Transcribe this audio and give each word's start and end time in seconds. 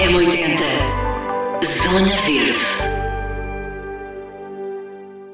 M80 0.00 0.56
Zona 1.82 2.16
Verde. 2.22 2.90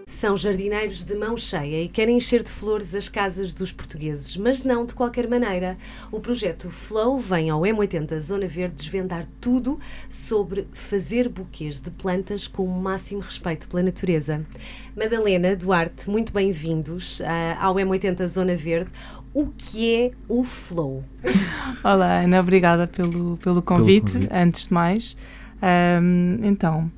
São 0.09 0.37
jardineiros 0.37 1.05
de 1.05 1.15
mão 1.15 1.37
cheia 1.37 1.85
e 1.85 1.89
querem 1.89 2.17
encher 2.17 2.43
de 2.43 2.51
flores 2.51 2.93
as 2.93 3.09
casas 3.09 3.55
dos 3.55 3.71
portugueses, 3.71 4.37
mas 4.37 4.65
não 4.65 4.85
de 4.85 4.93
qualquer 4.93 5.29
maneira. 5.29 5.79
O 6.11 6.19
projeto 6.19 6.69
Flow 6.69 7.17
vem 7.17 7.49
ao 7.49 7.61
M80 7.61 8.19
Zona 8.19 8.49
Verde 8.49 8.75
desvendar 8.75 9.25
tudo 9.41 9.79
sobre 10.09 10.67
fazer 10.73 11.29
buquês 11.29 11.79
de 11.79 11.93
plantas 11.93 12.49
com 12.49 12.65
o 12.65 12.81
máximo 12.81 13.21
respeito 13.21 13.69
pela 13.69 13.85
natureza. 13.85 14.45
Madalena 14.97 15.55
Duarte, 15.55 16.11
muito 16.11 16.33
bem-vindos 16.33 17.21
uh, 17.21 17.25
ao 17.61 17.77
M80 17.77 18.27
Zona 18.27 18.57
Verde. 18.57 18.91
O 19.37 19.49
que 19.49 19.95
é 19.95 20.13
o 20.31 20.43
Flow? 20.45 21.05
Olá, 21.85 22.23
Ana, 22.23 22.41
obrigada 22.41 22.87
pelo, 22.87 23.37
pelo, 23.37 23.61
convite, 23.61 24.13
pelo 24.13 24.25
convite. 24.25 24.29
antes 24.33 24.67
de 24.67 24.73
mais. 24.73 25.15
Um, 25.63 26.39
então, 26.43 26.91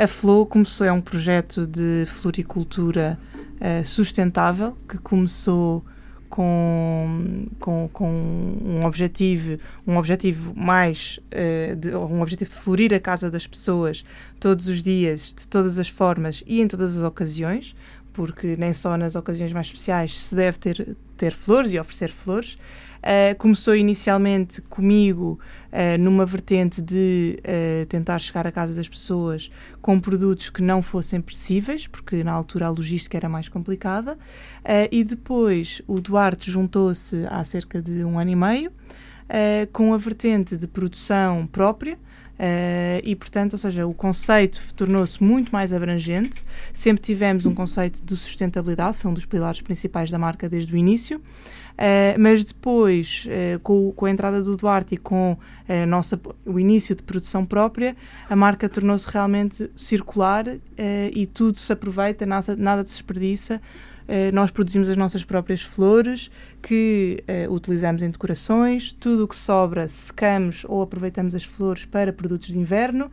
a 0.00 0.06
Flow 0.06 0.46
começou, 0.46 0.86
é 0.86 0.92
um 0.92 1.00
projeto 1.00 1.66
de 1.66 2.04
floricultura 2.06 3.18
uh, 3.34 3.84
sustentável 3.84 4.76
que 4.88 4.98
começou 4.98 5.84
com, 6.28 7.48
com, 7.58 7.90
com 7.92 8.08
um 8.08 8.86
objetivo 8.86 9.58
um 9.84 9.96
objetivo 9.96 10.54
mais 10.54 11.18
uh, 11.26 11.74
de, 11.74 11.92
um 11.92 12.22
objetivo 12.22 12.50
de 12.50 12.56
florir 12.56 12.94
a 12.94 13.00
casa 13.00 13.28
das 13.28 13.48
pessoas 13.48 14.04
todos 14.38 14.68
os 14.68 14.80
dias 14.80 15.34
de 15.36 15.48
todas 15.48 15.76
as 15.76 15.88
formas 15.88 16.44
e 16.46 16.60
em 16.60 16.68
todas 16.68 16.96
as 16.96 17.02
ocasiões 17.02 17.74
porque 18.20 18.54
nem 18.58 18.74
só 18.74 18.98
nas 18.98 19.14
ocasiões 19.14 19.50
mais 19.50 19.68
especiais 19.68 20.20
se 20.20 20.34
deve 20.34 20.58
ter 20.58 20.94
ter 21.16 21.32
flores 21.32 21.72
e 21.72 21.78
oferecer 21.78 22.10
flores 22.10 22.58
Uh, 23.00 23.34
começou 23.38 23.74
inicialmente 23.74 24.60
comigo 24.60 25.40
uh, 25.72 25.98
numa 25.98 26.26
vertente 26.26 26.82
de 26.82 27.38
uh, 27.40 27.86
tentar 27.86 28.18
chegar 28.18 28.46
à 28.46 28.52
casa 28.52 28.74
das 28.74 28.86
pessoas 28.86 29.50
com 29.80 29.98
produtos 29.98 30.50
que 30.50 30.60
não 30.60 30.82
fossem 30.82 31.18
perecíveis, 31.18 31.86
porque 31.86 32.22
na 32.22 32.32
altura 32.32 32.66
a 32.66 32.68
logística 32.68 33.16
era 33.16 33.26
mais 33.26 33.48
complicada, 33.48 34.18
e 34.92 35.02
depois 35.02 35.80
o 35.86 35.98
Duarte 35.98 36.50
juntou-se 36.50 37.26
há 37.30 37.42
cerca 37.42 37.80
de 37.80 38.04
um 38.04 38.18
ano 38.18 38.32
e 38.32 38.36
meio 38.36 38.72
com 39.72 39.94
a 39.94 39.96
vertente 39.96 40.58
de 40.58 40.66
produção 40.66 41.48
própria. 41.50 41.98
Uh, 42.40 43.04
e, 43.04 43.14
portanto, 43.14 43.52
ou 43.52 43.58
seja, 43.58 43.86
o 43.86 43.92
conceito 43.92 44.62
tornou-se 44.74 45.22
muito 45.22 45.50
mais 45.52 45.74
abrangente. 45.74 46.42
Sempre 46.72 47.02
tivemos 47.02 47.44
um 47.44 47.54
conceito 47.54 48.02
de 48.02 48.16
sustentabilidade, 48.16 48.96
foi 48.96 49.10
um 49.10 49.14
dos 49.14 49.26
pilares 49.26 49.60
principais 49.60 50.10
da 50.10 50.18
marca 50.18 50.48
desde 50.48 50.72
o 50.72 50.76
início. 50.76 51.20
Uh, 51.80 52.16
mas 52.18 52.42
depois, 52.42 53.26
uh, 53.26 53.58
com, 53.60 53.92
com, 53.92 54.06
a 54.06 54.10
entrada 54.10 54.42
do 54.42 54.56
Duarte 54.56 54.94
e 54.94 54.98
com 54.98 55.32
uh, 55.32 55.86
nossa, 55.86 56.18
o 56.46 56.58
início 56.58 56.94
de 56.94 57.02
produção 57.02 57.44
própria, 57.44 57.94
a 58.28 58.34
marca 58.34 58.70
tornou-se 58.70 59.08
realmente 59.10 59.70
circular 59.76 60.44
e 61.12 61.26
tudo 61.26 61.58
se 61.58 61.70
aproveita, 61.72 62.24
nada, 62.24 62.56
nada 62.56 62.84
se 62.84 62.92
desperdiça. 62.92 63.60
Nós 64.32 64.50
produzimos 64.50 64.88
as 64.88 64.96
nossas 64.96 65.24
próprias 65.24 65.62
flores 65.62 66.30
que 66.60 67.22
utilizamos 67.48 68.02
em 68.02 68.10
decorações, 68.10 68.92
tudo 68.92 69.24
o 69.24 69.28
que 69.28 69.36
sobra 69.36 69.86
secamos 69.88 70.64
ou 70.68 70.82
aproveitamos 70.82 71.34
as 71.34 71.44
flores 71.44 71.84
para 71.84 72.12
produtos 72.12 72.48
de 72.48 72.58
inverno 72.58 73.10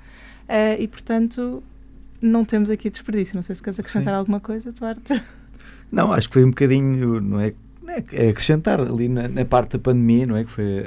e, 0.79 0.87
portanto, 0.87 1.63
não 2.21 2.43
temos 2.43 2.69
aqui 2.69 2.89
desperdício. 2.89 3.35
Não 3.35 3.43
sei 3.43 3.55
se 3.55 3.63
queres 3.63 3.79
acrescentar 3.79 4.13
Sim. 4.13 4.19
alguma 4.19 4.39
coisa, 4.39 4.71
Duarte. 4.71 5.21
Não, 5.91 6.11
acho 6.11 6.27
que 6.27 6.33
foi 6.33 6.43
um 6.43 6.49
bocadinho, 6.49 7.21
não 7.21 7.39
é? 7.39 7.53
É, 8.11 8.29
acrescentar 8.29 8.81
ali 8.81 9.07
na, 9.07 9.29
na, 9.29 9.45
parte 9.45 9.77
da 9.77 9.79
pandemia, 9.79 10.25
não 10.27 10.35
é? 10.35 10.43
Que 10.43 10.51
foi 10.51 10.83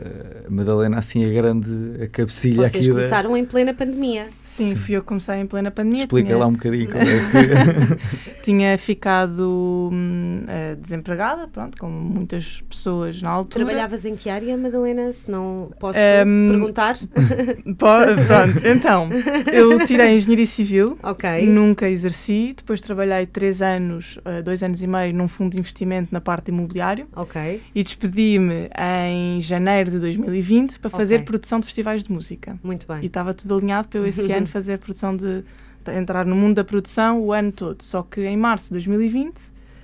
a 0.47 0.51
Madalena 0.51 0.99
assim 0.99 1.25
a 1.25 1.33
grande 1.33 1.71
a 2.03 2.07
cabecilha 2.07 2.69
Vocês 2.69 2.85
aqui. 2.85 2.91
começaram 2.91 3.33
da... 3.33 3.39
em 3.39 3.45
plena 3.47 3.73
pandemia. 3.73 4.29
Sim, 4.45 4.67
Sim, 4.67 4.77
fui 4.77 4.97
eu 4.97 5.01
que 5.01 5.09
comecei 5.09 5.37
em 5.37 5.47
plena 5.47 5.71
pandemia. 5.71 6.03
Explica 6.03 6.27
tinha... 6.27 6.39
lá 6.39 6.47
um 6.47 6.53
bocadinho 6.53 6.91
como 6.91 7.03
é 7.03 7.07
que. 7.07 8.40
tinha 8.43 8.77
ficado 8.79 9.91
hum, 9.93 10.43
uh, 10.43 10.77
desempregada, 10.77 11.49
pronto, 11.49 11.79
como 11.79 11.93
muitas 11.93 12.61
pessoas 12.63 13.21
na 13.23 13.31
altura. 13.31 13.65
Trabalhavas 13.65 14.05
em 14.05 14.17
que 14.17 14.29
área, 14.29 14.57
Madalena? 14.57 15.13
Se 15.13 15.31
não 15.31 15.71
posso 15.79 15.99
um, 15.99 16.49
perguntar. 16.49 16.97
pronto, 17.77 18.67
então, 18.67 19.09
eu 19.53 19.85
tirei 19.87 20.17
Engenharia 20.17 20.47
Civil, 20.47 20.99
okay. 21.03 21.47
nunca 21.47 21.89
exerci, 21.89 22.55
depois 22.57 22.81
trabalhei 22.81 23.27
três 23.27 23.63
anos, 23.63 24.17
uh, 24.19 24.43
dois 24.43 24.63
anos 24.63 24.83
e 24.83 24.87
meio 24.87 25.15
num 25.15 25.29
fundo 25.29 25.53
de 25.53 25.59
investimento 25.59 26.09
na 26.13 26.21
parte 26.21 26.49
imobiliária. 26.49 27.07
Ok. 27.15 27.63
E 27.75 27.83
despedi-me 27.83 28.71
em 29.09 29.41
janeiro 29.41 29.91
de 29.91 29.99
2020 29.99 30.79
para 30.79 30.91
fazer 30.91 31.17
okay. 31.17 31.27
produção 31.27 31.61
de 31.61 31.67
festivais 31.67 32.03
de 32.03 32.13
música. 32.13 32.59
Muito 32.63 32.87
bem. 32.87 32.99
E 33.03 33.07
estava 33.07 33.35
tudo 33.35 33.57
alinhado 33.57 33.89
para 33.89 34.01
eu 34.01 34.07
esse 34.07 34.31
ano 34.33 34.47
fazer 34.47 34.79
produção 34.79 35.17
de, 35.17 35.45
entrar 35.97 36.25
no 36.27 36.37
mundo 36.37 36.57
da 36.57 36.65
produção 36.65 37.21
o 37.21 37.33
ano 37.33 37.53
todo. 37.53 37.83
Só 37.83 38.03
que 38.03 38.23
em 38.23 38.37
março 38.37 38.69
de 38.69 38.75
2020 38.75 39.35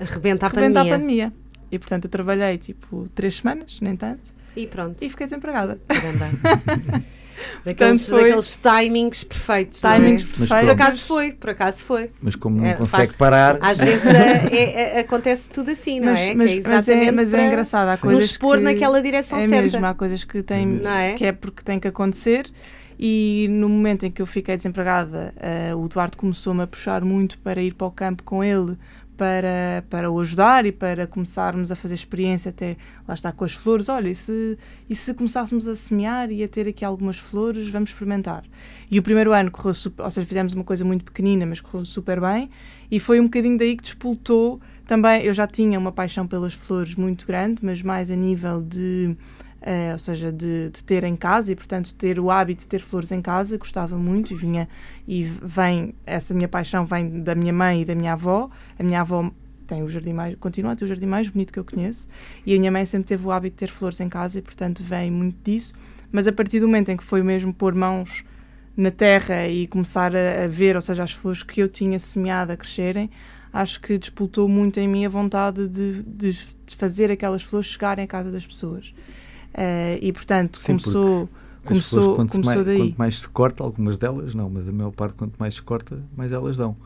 rebenta 0.01 0.47
a 0.47 0.49
rebenta 0.49 0.81
pandemia. 0.81 0.95
a 0.95 0.99
pandemia. 0.99 1.33
E 1.71 1.79
portanto 1.79 2.05
eu 2.05 2.11
trabalhei 2.11 2.59
tipo 2.59 3.09
três 3.15 3.37
semanas, 3.37 3.81
nem 3.81 3.97
tanto. 3.97 4.35
E 4.57 4.67
pronto. 4.67 5.03
E 5.03 5.11
fiquei 5.11 5.27
desempregada. 5.27 5.79
Daqueles, 7.65 8.09
foi... 8.09 8.23
daqueles 8.23 8.57
timings 8.57 9.25
perfeitos. 9.25 9.85
É? 9.85 9.95
Timings 9.95 10.23
é? 10.23 10.27
perfeitos. 10.27 10.49
Por 10.49 10.71
acaso 10.71 11.05
foi, 11.05 11.33
por 11.33 11.51
acaso 11.51 11.85
foi. 11.85 12.11
Mas 12.21 12.35
como 12.35 12.57
não 12.59 12.67
é, 12.67 12.75
consegue 12.75 12.91
faz, 12.91 13.13
parar. 13.13 13.59
Às 13.61 13.79
vezes 13.81 14.07
é, 14.07 14.97
é, 14.97 15.01
acontece 15.01 15.49
tudo 15.51 15.71
assim, 15.71 16.01
não 16.01 16.13
mas, 16.13 16.21
é? 16.21 16.35
Mas, 16.35 16.51
é 16.51 16.55
exatamente 16.55 17.13
mas, 17.13 17.35
é, 17.35 17.47
engraçado. 17.47 17.89
Há 17.89 17.97
coisas 17.99 18.31
nos 18.31 18.39
pôr 18.39 18.61
naquela 18.61 19.03
direção 19.03 19.39
é 19.39 19.43
certa. 19.43 19.63
Mesmo, 19.63 19.87
há 19.87 19.95
coisas 19.95 20.25
que, 20.25 20.43
tem, 20.43 20.81
que 21.17 21.27
é 21.27 21.33
porque 21.33 21.63
tem 21.63 21.79
que 21.79 21.89
acontecer. 21.89 22.51
E 22.99 23.47
no 23.51 23.69
momento 23.69 24.07
em 24.07 24.11
que 24.11 24.23
eu 24.23 24.27
fiquei 24.27 24.57
desempregada, 24.57 25.35
uh, 25.73 25.77
o 25.77 25.89
Duarte 25.89 26.17
começou-me 26.17 26.63
a 26.63 26.67
puxar 26.67 27.05
muito 27.05 27.39
para 27.39 27.61
ir 27.63 27.75
para 27.75 27.87
o 27.87 27.91
campo 27.91 28.23
com 28.23 28.43
ele, 28.43 28.77
para, 29.17 29.85
para 29.89 30.11
o 30.11 30.21
ajudar 30.21 30.67
e 30.67 30.73
para 30.73 31.07
começarmos 31.07 31.73
a 31.73 31.77
fazer 31.77 31.95
experiência 31.95 32.51
até 32.51 32.77
lá 33.09 33.15
está 33.15 33.33
com 33.33 33.45
as 33.45 33.53
flores. 33.53 33.89
Olha, 33.89 34.09
e 34.09 34.15
se, 34.15 34.59
e 34.89 34.95
se 34.95 35.13
começássemos 35.15 35.67
a 35.67 35.75
semear 35.75 36.31
e 36.31 36.45
a 36.45 36.49
ter 36.49 36.69
aqui 36.69 36.85
algumas 36.85 37.19
flores, 37.19 37.69
vamos 37.69 37.91
experimentar. 37.91 38.45
E 38.91 38.99
o 38.99 39.03
primeiro 39.03 39.33
ano 39.33 39.51
correu 39.51 39.75
super, 39.75 40.05
ou 40.05 40.11
seja, 40.11 40.27
fizemos 40.27 40.53
uma 40.53 40.65
coisa 40.65 40.85
muito 40.85 41.05
pequenina, 41.05 41.47
mas 41.47 41.61
correu 41.61 41.85
super 41.87 42.21
bem, 42.21 42.51
e 42.91 43.01
foi 43.01 43.19
um 43.19 43.25
bocadinho 43.25 43.59
daí 43.59 43.77
que 43.77 43.83
despoltou 43.83 44.61
também. 44.87 45.23
Eu 45.23 45.33
já 45.33 45.47
tinha 45.47 45.79
uma 45.79 45.93
paixão 45.93 46.27
pelas 46.27 46.55
flores 46.55 46.95
muito 46.95 47.27
grande, 47.27 47.61
mas 47.63 47.83
mais 47.83 48.11
a 48.11 48.17
nível 48.17 48.63
de 48.63 49.17
Uh, 49.67 49.95
ou 49.95 49.99
seja, 49.99 50.31
de, 50.31 50.71
de, 50.71 50.85
ter 50.85 51.03
em 51.03 51.17
casa 51.17 51.51
e, 51.51 51.57
portanto, 51.57 51.93
ter 51.93 52.21
o 52.21 52.31
hábito 52.31 52.61
de 52.61 52.69
ter 52.69 52.81
flores 52.81 53.11
em 53.11 53.21
casa, 53.21 53.59
gostava 53.59 53.99
muito 53.99 54.33
e 54.33 54.37
vinha 54.37 54.69
e 55.09 55.25
vem, 55.25 55.93
essa 56.07 56.33
minha 56.33 56.47
paixão 56.47 56.85
vem 56.85 57.21
da 57.21 57.35
minha 57.35 57.53
mãe 57.53 57.83
e 57.83 57.85
da 57.85 57.93
minha 57.93 58.13
avó. 58.13 58.49
A 58.79 58.83
minha 58.85 59.01
avó 59.01 59.29
tem 59.67 59.83
o 59.83 59.89
jardim 59.89 60.13
mais, 60.13 60.37
continua 60.37 60.71
a 60.71 60.77
ter 60.77 60.85
o 60.85 60.87
jardim 60.87 61.07
mais 61.07 61.29
bonito 61.29 61.53
que 61.53 61.59
eu 61.59 61.65
conheço 61.65 62.07
e 62.47 62.55
a 62.55 62.59
minha 62.61 62.71
mãe 62.71 62.87
sempre 62.87 63.09
teve 63.09 63.27
o 63.27 63.33
hábito 63.33 63.55
de 63.55 63.59
ter 63.59 63.71
flores 63.71 64.01
em 64.01 64.09
casa 64.09 64.39
e, 64.39 64.43
portanto, 64.43 64.85
vem 64.85 65.11
muito 65.11 65.37
disso. 65.43 65.75
Mas 66.13 66.29
a 66.29 66.33
partir 66.33 66.61
do 66.61 66.69
momento 66.69 66.91
em 66.91 66.97
que 66.97 67.03
foi 67.03 67.21
mesmo 67.25 67.53
pôr 67.53 67.75
mãos 67.75 68.25
na 68.77 68.93
terra 68.93 69.49
e 69.49 69.67
começar 69.67 70.15
a, 70.15 70.45
a 70.45 70.49
ver, 70.49 70.77
ou 70.77 70.83
seja, 70.83 71.03
as 71.03 71.11
flores 71.13 71.43
que 71.43 71.61
eu 71.61 71.69
tinha 71.69 71.99
semeado 71.99 72.53
a 72.53 72.57
crescerem, 72.57 73.11
acho 73.53 73.81
que 73.81 73.97
despoltou 73.99 74.49
muito 74.49 74.79
em 74.79 74.87
mim 74.87 75.07
a 75.07 75.09
vontade 75.09 75.67
de, 75.67 76.03
de, 76.03 76.47
fazer 76.77 77.11
aquelas 77.11 77.43
flores 77.43 77.67
chegarem 77.67 78.05
à 78.05 78.07
casa 78.07 78.31
das 78.31 78.47
pessoas. 78.47 78.95
Uh, 79.57 79.99
e 80.03 80.13
portanto 80.13 80.59
Sim, 80.61 80.79
começou 80.79 81.29
começou, 81.67 82.03
flores, 82.03 82.17
quanto 82.17 82.33
começou 82.33 82.55
mais, 82.55 82.67
daí. 82.67 82.79
Quanto 82.79 82.99
mais 82.99 83.19
se 83.21 83.29
corta, 83.29 83.63
algumas 83.63 83.99
delas 83.99 84.35
não, 84.35 84.49
mas 84.49 84.69
a 84.69 84.73
maior 84.73 84.93
parte, 84.93 85.15
quanto 85.15 85.37
mais 85.39 85.55
se 85.55 85.63
corta, 85.63 85.99
mais 86.17 86.33
elas 86.33 86.57
dão. 86.57 86.77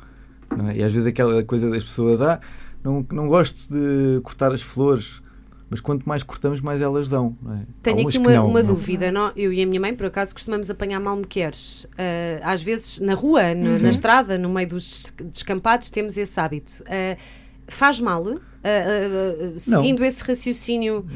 É? 0.68 0.78
E 0.78 0.82
às 0.82 0.92
vezes 0.92 1.06
aquela 1.06 1.42
coisa 1.44 1.70
das 1.70 1.84
pessoas, 1.84 2.20
ah, 2.22 2.40
não, 2.82 3.06
não 3.12 3.28
gosto 3.28 3.72
de 3.72 4.20
cortar 4.22 4.52
as 4.52 4.62
flores, 4.62 5.20
mas 5.68 5.80
quanto 5.80 6.08
mais 6.08 6.22
cortamos, 6.22 6.60
mais 6.60 6.82
elas 6.82 7.08
dão. 7.08 7.36
É? 7.48 7.66
Tenho 7.82 8.08
aqui 8.08 8.18
uma, 8.18 8.32
não, 8.32 8.48
uma 8.48 8.62
não. 8.62 8.74
dúvida. 8.74 9.12
Não? 9.12 9.30
Eu 9.36 9.52
e 9.52 9.62
a 9.62 9.66
minha 9.66 9.80
mãe, 9.80 9.94
por 9.94 10.06
acaso, 10.06 10.34
costumamos 10.34 10.68
apanhar 10.68 10.98
malmequeres. 10.98 11.84
Uh, 11.84 12.42
às 12.42 12.60
vezes 12.60 12.98
na 12.98 13.14
rua, 13.14 13.54
no, 13.54 13.78
na 13.78 13.90
estrada, 13.90 14.36
no 14.36 14.48
meio 14.48 14.68
dos 14.68 15.12
descampados, 15.26 15.90
temos 15.90 16.16
esse 16.16 16.40
hábito. 16.40 16.82
Uh, 16.82 17.16
faz 17.68 18.00
mal? 18.00 18.24
Uh, 18.62 19.54
uh, 19.54 19.58
seguindo 19.58 20.00
não. 20.00 20.06
esse 20.06 20.22
raciocínio, 20.22 21.06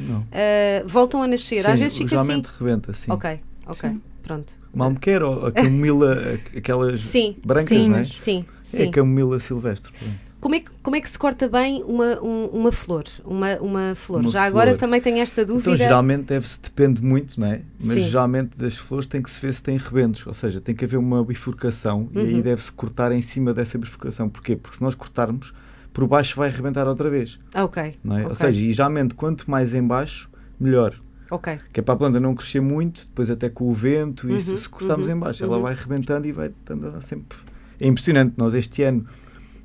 voltam 0.87 1.23
a 1.23 1.27
nascer. 1.27 1.65
Sim, 1.65 1.71
Às 1.71 1.79
vezes 1.79 1.99
fica 1.99 2.21
assim. 2.21 2.43
rebenta, 2.59 2.95
sim. 2.95 3.11
Ok, 3.11 3.39
ok. 3.67 3.91
Sim. 3.91 4.01
Pronto. 4.23 4.55
Malmequer 4.75 5.23
ou 5.23 5.47
a 5.47 5.53
camomila, 5.53 6.39
aquelas 6.57 6.99
sim, 7.05 7.37
brancas, 7.45 7.69
sim, 7.69 7.89
não 7.89 7.99
é? 7.99 8.05
Sim, 8.05 8.45
sim. 8.63 8.83
É 8.85 8.87
a 8.89 8.91
camomila 8.91 9.39
silvestre. 9.39 9.93
Como 10.41 10.55
é, 10.55 10.61
que, 10.61 10.71
como 10.83 10.95
é 10.95 11.01
que 11.01 11.09
se 11.09 11.19
corta 11.19 11.49
bem 11.49 11.83
uma, 11.85 12.21
um, 12.23 12.47
uma 12.47 12.73
flor? 12.73 13.05
Uma, 13.25 13.57
uma 13.61 13.95
flor. 13.95 14.21
Uma 14.21 14.31
Já 14.31 14.41
flor. 14.41 14.63
agora 14.63 14.77
também 14.77 15.01
tenho 15.01 15.19
esta 15.19 15.41
então, 15.41 15.55
dúvida. 15.55 15.75
Então, 15.75 15.87
geralmente 15.87 16.25
deve-se, 16.25 16.61
depende 16.61 17.03
muito, 17.03 17.41
não 17.41 17.47
é? 17.47 17.63
Mas 17.83 17.95
Sim. 17.95 18.09
geralmente 18.09 18.59
das 18.59 18.77
flores 18.77 19.07
tem 19.07 19.23
que 19.23 19.31
se 19.31 19.41
ver 19.41 19.55
se 19.55 19.63
tem 19.63 19.79
rebentos, 19.79 20.27
ou 20.27 20.35
seja, 20.35 20.61
tem 20.61 20.75
que 20.75 20.85
haver 20.85 20.99
uma 20.99 21.25
bifurcação 21.25 22.11
uhum. 22.15 22.21
e 22.21 22.21
aí 22.21 22.35
uhum. 22.35 22.41
deve-se 22.43 22.71
cortar 22.73 23.11
em 23.13 23.23
cima 23.23 23.55
dessa 23.55 23.79
bifurcação. 23.79 24.29
Porquê? 24.29 24.55
Porque 24.55 24.77
se 24.77 24.83
nós 24.83 24.95
cortarmos, 24.95 25.55
por 25.95 26.09
baixo 26.09 26.37
vai 26.37 26.49
arrebentar 26.49 26.87
outra 26.89 27.09
vez. 27.09 27.39
Ok. 27.55 27.95
Não 28.03 28.17
é? 28.17 28.19
okay. 28.19 28.29
Ou 28.29 28.35
seja, 28.35 28.61
e 28.61 28.73
geralmente 28.73 29.15
quanto 29.15 29.49
mais 29.49 29.73
em 29.73 29.87
baixo, 29.87 30.29
melhor. 30.59 30.95
Ok. 31.31 31.59
Que 31.73 31.81
é 31.81 31.83
para 31.83 31.95
a 31.95 31.97
planta 31.97 32.19
não 32.19 32.35
crescer 32.35 32.61
muito, 32.61 33.07
depois 33.07 33.31
até 33.31 33.49
com 33.49 33.71
o 33.71 33.73
vento, 33.73 34.29
e 34.29 34.33
Uhum, 34.33 34.57
se 34.57 34.69
cortarmos 34.69 35.07
uhum, 35.07 35.15
em 35.15 35.19
baixo, 35.19 35.45
uhum. 35.45 35.53
ela 35.53 35.63
vai 35.63 35.75
rebentando 35.75 36.27
e 36.27 36.33
vai 36.33 36.53
andar 36.69 37.01
sempre. 37.01 37.39
É 37.81 37.87
impressionante. 37.87 38.35
Nós 38.37 38.55
este 38.55 38.83
ano, 38.83 39.07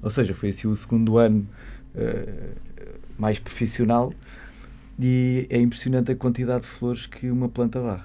ou 0.01 0.09
seja, 0.09 0.33
foi 0.35 0.49
assim 0.49 0.67
o 0.67 0.75
segundo 0.75 1.17
ano 1.17 1.47
eh, 1.95 2.51
mais 3.17 3.39
profissional, 3.39 4.13
e 4.99 5.47
é 5.49 5.59
impressionante 5.59 6.11
a 6.11 6.15
quantidade 6.15 6.61
de 6.61 6.67
flores 6.67 7.07
que 7.07 7.31
uma 7.31 7.49
planta 7.49 7.81
dá. 7.81 8.03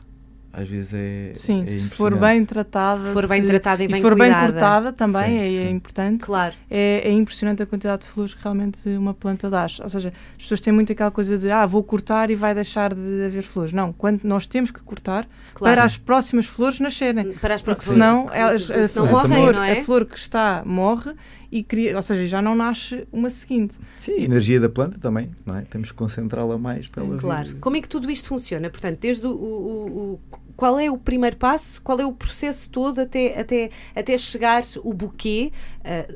Às 0.56 0.68
vezes 0.68 0.92
é. 0.94 1.32
Sim, 1.34 1.62
é 1.64 1.66
se 1.66 1.88
for 1.88 2.16
bem 2.16 2.44
tratada. 2.44 3.00
Se 3.00 3.10
for 3.12 3.26
bem 3.28 3.44
tratada 3.44 3.82
e 3.82 3.88
bem 3.88 3.96
se 3.96 4.02
for 4.02 4.14
bem 4.16 4.30
cuidada. 4.32 4.52
cortada 4.52 4.92
também 4.92 5.26
Sim, 5.26 5.38
é, 5.38 5.54
é 5.64 5.66
sim. 5.68 5.74
importante. 5.74 6.24
Claro. 6.24 6.54
É, 6.70 7.02
é 7.08 7.10
impressionante 7.12 7.62
a 7.62 7.66
quantidade 7.66 8.02
de 8.02 8.08
flores 8.08 8.34
que 8.34 8.42
realmente 8.42 8.88
uma 8.90 9.12
planta 9.14 9.50
dá. 9.50 9.66
Ou 9.82 9.90
seja, 9.90 10.12
as 10.36 10.42
pessoas 10.44 10.60
têm 10.60 10.72
muito 10.72 10.92
aquela 10.92 11.10
coisa 11.10 11.36
de 11.36 11.50
ah, 11.50 11.66
vou 11.66 11.82
cortar 11.82 12.30
e 12.30 12.34
vai 12.34 12.54
deixar 12.54 12.94
de 12.94 13.24
haver 13.24 13.42
flores. 13.42 13.72
Não, 13.72 13.92
quando 13.92 14.22
nós 14.24 14.46
temos 14.46 14.70
que 14.70 14.80
cortar 14.80 15.26
claro. 15.52 15.74
para 15.76 15.84
as 15.84 15.96
próximas 15.98 16.46
flores 16.46 16.78
nascerem. 16.80 17.32
Para 17.34 17.54
as 17.54 17.62
Porque 17.62 17.74
próximas. 17.82 17.92
senão, 17.94 18.22
porque 18.24 18.38
elas, 18.38 18.64
se- 18.64 18.72
a, 18.72 18.82
senão 18.88 19.06
a 19.06 19.10
morrem, 19.10 19.36
flor, 19.42 19.54
não 19.54 19.62
é? 19.62 19.80
a 19.80 19.84
flor 19.84 20.04
que 20.06 20.18
está 20.18 20.62
morre 20.64 21.12
e 21.50 21.62
cria, 21.62 21.96
ou 21.96 22.02
seja, 22.02 22.26
já 22.26 22.42
não 22.42 22.54
nasce 22.54 23.06
uma 23.12 23.30
seguinte. 23.30 23.76
Sim, 23.96 24.12
a 24.12 24.20
energia 24.22 24.58
da 24.58 24.68
planta 24.68 24.98
também, 24.98 25.30
não 25.46 25.56
é? 25.56 25.62
Temos 25.62 25.90
que 25.92 25.96
concentrá-la 25.96 26.58
mais 26.58 26.88
para 26.88 27.04
ela 27.04 27.16
Claro. 27.16 27.48
vir- 27.48 27.58
Como 27.60 27.76
é 27.76 27.80
que 27.80 27.88
tudo 27.88 28.10
isto 28.10 28.28
funciona? 28.28 28.68
Portanto, 28.70 28.98
desde 29.00 29.24
o, 29.26 29.30
o- 29.30 29.86
o- 30.14 30.20
qual 30.56 30.78
é 30.78 30.90
o 30.90 30.96
primeiro 30.96 31.36
passo, 31.36 31.80
qual 31.82 31.98
é 32.00 32.06
o 32.06 32.12
processo 32.12 32.70
todo 32.70 33.00
até, 33.00 33.38
até, 33.40 33.70
até 33.94 34.16
chegar 34.18 34.62
o 34.82 34.94
buquê 34.94 35.50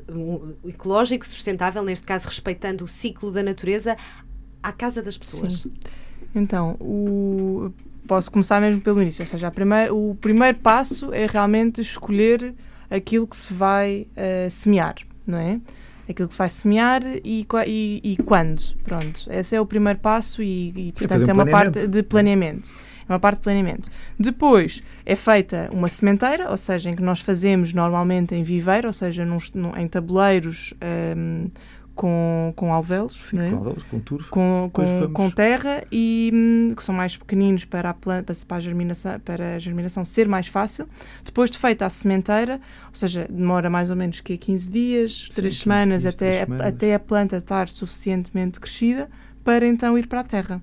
um, 0.09 0.53
ecológico, 0.67 1.25
sustentável, 1.27 1.83
neste 1.83 2.05
caso 2.05 2.27
respeitando 2.27 2.83
o 2.85 2.87
ciclo 2.87 3.31
da 3.31 3.43
natureza, 3.43 3.95
à 4.63 4.71
casa 4.71 5.01
das 5.01 5.17
pessoas? 5.17 5.61
Sim. 5.61 5.69
Então, 6.35 6.75
o- 6.79 7.71
posso 8.07 8.31
começar 8.31 8.59
mesmo 8.61 8.81
pelo 8.81 9.01
início. 9.01 9.21
Ou 9.21 9.25
seja, 9.25 9.47
a 9.47 9.51
primeira- 9.51 9.93
o 9.93 10.15
primeiro 10.15 10.57
passo 10.59 11.13
é 11.13 11.25
realmente 11.27 11.81
escolher 11.81 12.53
aquilo 12.89 13.27
que 13.27 13.35
se 13.35 13.53
vai 13.53 14.07
eh, 14.15 14.47
semear, 14.49 14.95
não 15.25 15.37
é? 15.37 15.59
Aquilo 16.09 16.27
que 16.27 16.33
se 16.33 16.39
vai 16.39 16.49
semear 16.49 17.01
e, 17.23 17.45
e, 17.67 18.01
e 18.03 18.17
quando. 18.23 18.61
Pronto, 18.83 19.27
esse 19.31 19.55
é 19.55 19.61
o 19.61 19.65
primeiro 19.65 19.99
passo 19.99 20.41
e, 20.41 20.69
e, 20.69 20.91
portanto, 20.91 21.19
fazer 21.19 21.29
é 21.29 21.33
um 21.33 21.37
uma 21.37 21.45
parte 21.45 21.87
de 21.87 22.01
planeamento. 22.01 22.73
É 23.09 23.13
uma 23.13 23.19
parte 23.19 23.37
de 23.37 23.41
planeamento. 23.43 23.89
Depois 24.19 24.83
é 25.05 25.15
feita 25.15 25.67
uma 25.73 25.87
sementeira, 25.89 26.49
ou 26.51 26.57
seja, 26.57 26.89
em 26.89 26.95
que 26.95 27.01
nós 27.01 27.19
fazemos 27.19 27.73
normalmente 27.73 28.35
em 28.35 28.43
viveiro, 28.43 28.87
ou 28.87 28.93
seja, 28.93 29.25
nos- 29.25 29.51
num- 29.51 29.75
em 29.75 29.87
tabuleiros 29.87 30.73
ehm, 30.79 31.47
com, 31.95 32.53
com 32.55 32.71
alvéolos, 32.73 33.27
Sim, 33.29 33.39
é? 33.39 33.49
com 33.49 33.57
alvéolos, 33.57 33.83
com 33.83 33.99
turfo. 33.99 34.29
com, 34.29 34.69
com, 34.71 35.11
com 35.11 35.29
terra 35.29 35.83
e 35.91 36.31
hum, 36.33 36.73
que 36.73 36.81
são 36.81 36.95
mais 36.95 37.17
pequeninos 37.17 37.65
para 37.65 37.89
a 37.89 37.93
planta, 37.93 38.33
para 38.47 38.55
a 38.55 38.59
germinação, 38.61 39.19
para 39.19 39.55
a 39.55 39.59
germinação 39.59 40.05
ser 40.05 40.25
mais 40.25 40.47
fácil. 40.47 40.87
Depois 41.25 41.51
de 41.51 41.57
feita 41.57 41.85
a 41.85 41.89
sementeira, 41.89 42.61
ou 42.87 42.93
seja, 42.95 43.27
demora 43.29 43.69
mais 43.69 43.89
ou 43.89 43.97
menos 43.97 44.21
que 44.21 44.37
15 44.37 44.71
dias, 44.71 45.27
3 45.33 45.53
15 45.55 45.63
semanas, 45.63 46.01
dias, 46.03 46.13
até, 46.13 46.25
três 46.29 46.41
a, 46.41 46.45
semanas. 46.45 46.67
até 46.67 46.93
a 46.95 46.99
planta 46.99 47.35
estar 47.37 47.67
suficientemente 47.67 48.61
crescida 48.61 49.09
para 49.43 49.67
então 49.67 49.97
ir 49.97 50.07
para 50.07 50.21
a 50.21 50.23
terra. 50.23 50.61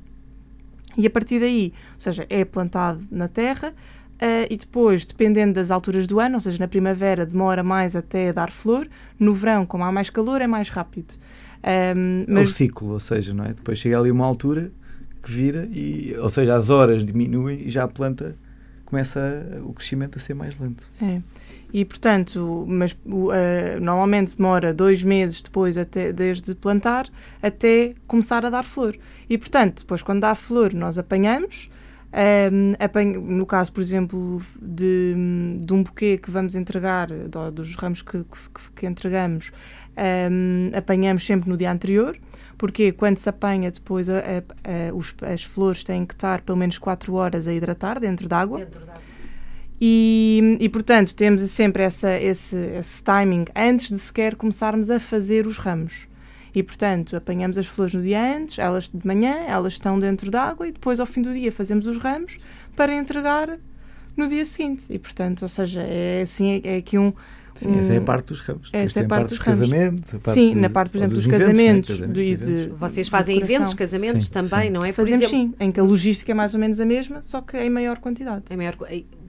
E 0.97 1.07
a 1.07 1.11
partir 1.11 1.39
daí, 1.41 1.73
ou 1.95 2.01
seja, 2.01 2.27
é 2.31 2.45
plantado 2.45 3.01
na 3.11 3.29
terra 3.29 3.75
eh, 4.19 4.47
e 4.51 4.57
depois, 4.57 5.05
dependendo 5.05 5.53
das 5.55 5.71
alturas 5.71 6.07
do 6.07 6.19
ano, 6.21 6.35
ou 6.37 6.41
seja, 6.41 6.59
na 6.59 6.67
primavera 6.69 7.27
demora 7.27 7.63
mais 7.63 7.95
até 7.95 8.33
dar 8.33 8.51
flor, 8.51 8.89
no 9.19 9.35
verão, 9.35 9.67
como 9.67 9.85
há 9.85 9.93
mais 9.93 10.09
calor, 10.11 10.41
é 10.41 10.47
mais 10.47 10.69
rápido. 10.71 11.15
Ahm, 11.63 12.25
É 12.37 12.41
o 12.41 12.47
ciclo, 12.47 12.91
ou 12.93 13.01
seja, 13.01 13.35
não 13.35 13.45
é? 13.45 13.49
Depois 13.53 13.79
chega 13.79 13.99
ali 13.99 14.11
uma 14.11 14.25
altura 14.25 14.71
que 15.23 15.31
vira 15.31 15.69
e, 15.73 16.15
ou 16.19 16.31
seja, 16.31 16.55
as 16.55 16.71
horas 16.71 17.05
diminuem 17.05 17.63
e 17.67 17.69
já 17.69 17.85
a 17.85 17.89
planta 17.89 18.37
começa 18.85 19.19
a- 19.21 19.61
o 19.65 19.73
crescimento 19.73 20.17
a 20.17 20.21
ser 20.21 20.35
mais 20.35 20.59
lento. 20.59 20.85
É. 21.03 21.21
E 21.73 21.85
portanto, 21.85 22.65
mas 22.69 22.97
eh, 23.35 23.79
normalmente 23.81 24.37
demora 24.37 24.73
dois 24.73 25.03
meses 25.05 25.43
depois 25.43 25.77
até 25.77 26.13
desde 26.13 26.55
plantar 26.55 27.09
até 27.43 27.95
começar 28.07 28.45
a 28.47 28.51
dar 28.51 28.65
flor. 28.65 28.97
E 29.29 29.37
portanto, 29.37 29.81
depois 29.81 30.03
quando 30.03 30.21
dá 30.21 30.35
flor, 30.35 30.73
nós 30.73 30.97
apanhamos. 30.99 31.71
ehm, 32.13 32.75
apanho- 32.79 33.21
no 33.21 33.45
caso, 33.45 33.71
por 33.73 33.81
exemplo, 33.83 34.41
de, 34.63 35.15
de 35.61 35.73
um 35.75 35.83
buquê 35.83 36.17
que 36.17 36.31
vamos 36.31 36.55
entregar, 36.55 37.09
do- 37.09 37.51
dos 37.51 37.75
ramos 37.75 38.01
que, 38.01 38.21
que- 38.21 38.73
que 38.75 38.87
entregamos, 38.87 39.51
ehm, 39.97 40.71
apanhamos 40.75 41.27
sempre 41.27 41.51
no 41.51 41.57
dia 41.59 41.71
anterior, 41.71 42.17
porque 42.57 42.93
quando 42.93 43.19
se 43.19 43.29
apanha 43.29 43.71
depois 43.71 44.09
a- 44.09 44.19
a- 44.21 44.21
a- 44.89 44.95
os- 44.95 45.15
as 45.21 45.43
flores 45.45 45.85
têm 45.85 46.07
que 46.07 46.15
estar 46.15 46.41
pelo 46.41 46.57
menos 46.57 46.79
4 46.79 47.13
horas 47.15 47.47
a 47.47 47.53
hidratar 47.53 48.01
dentro 48.01 48.27
d'água. 48.29 48.61
E, 49.81 50.57
e, 50.61 50.69
portanto, 50.69 51.15
temos 51.15 51.43
sempre 51.43 51.83
essa, 51.83 52.19
esse, 52.19 52.57
esse 52.57 53.03
timing 53.03 53.45
antes 53.55 53.89
de 53.89 53.99
sequer 53.99 54.35
começarmos 54.35 54.91
a 54.91 54.99
fazer 54.99 55.47
os 55.47 55.59
ramos. 55.59 56.09
E, 56.55 56.63
portanto, 56.63 57.15
apanhamos 57.17 57.59
as 57.59 57.67
flores 57.67 57.93
no 57.93 58.03
dia 58.03 58.37
antes, 58.39 58.59
elas 58.59 58.89
de 58.93 59.07
manhã, 59.07 59.35
elas 59.47 59.75
estão 59.75 59.99
dentro 59.99 60.31
d'água 60.31 60.67
e 60.67 60.73
depois, 60.73 60.99
ao 60.99 61.05
fim 61.07 61.21
do 61.21 61.35
dia, 61.35 61.53
fazemos 61.53 61.87
os 61.87 61.99
ramos 61.99 62.39
para 62.75 62.95
entregar 62.95 63.59
no 64.17 64.27
dia 64.27 64.45
seguinte. 64.47 64.85
E, 64.89 64.99
portanto, 64.99 65.43
ou 65.43 65.49
seja, 65.49 65.83
é 65.83 66.23
assim, 66.23 66.63
é, 66.65 66.77
aqui 66.79 66.97
um... 66.97 67.13
Sim, 67.55 67.79
essa 67.79 67.93
é 67.95 67.99
a 67.99 68.01
um- 68.01 68.05
parte 68.05 68.27
dos 68.29 68.41
ramos. 68.41 68.71
Essa 68.73 69.01
é 69.01 69.05
a 69.05 69.07
parte 69.07 69.29
dos 69.31 69.39
dos 69.39 69.47
ramos. 69.47 69.61
casamentos. 69.61 70.15
a 70.15 70.19
parte 70.19 70.35
Sim, 70.35 70.49
de- 70.55 70.61
na 70.61 70.71
parte, 70.71 70.91
por 70.91 70.97
exemplo, 70.99 71.15
dos, 71.17 71.27
eventos, 71.27 71.41
né? 71.41 71.49
casamentos, 71.49 71.89
Casamentos 71.91 72.15
do, 72.15 72.21
e 72.23 72.31
e 72.33 72.37
de, 72.37 72.53
eventos. 72.53 72.79
Vocês 72.79 73.07
de 73.07 73.11
fazem 73.11 73.39
eventos, 73.41 73.75
casamentos 73.75 74.27
Sim, 74.27 74.33
também, 74.33 74.63
sim. 74.67 74.71
não 74.71 74.81
é? 74.83 74.89
Por 74.89 74.95
Fazemos 74.97 75.21
exemplo, 75.23 75.37
sim, 75.39 75.55
em 75.61 75.73
que 75.73 75.81
a 75.81 75.83
logística 75.83 76.33
é 76.33 76.35
mais 76.35 76.53
ou 76.55 76.61
menos 76.61 76.81
a 76.81 76.85
mesma, 76.87 77.23
só 77.23 77.41
que 77.43 77.57
em 77.59 77.71
maior 77.71 77.99
quantidade. 77.99 78.45
É 78.51 78.57
maior 78.57 78.77
co- 78.77 78.87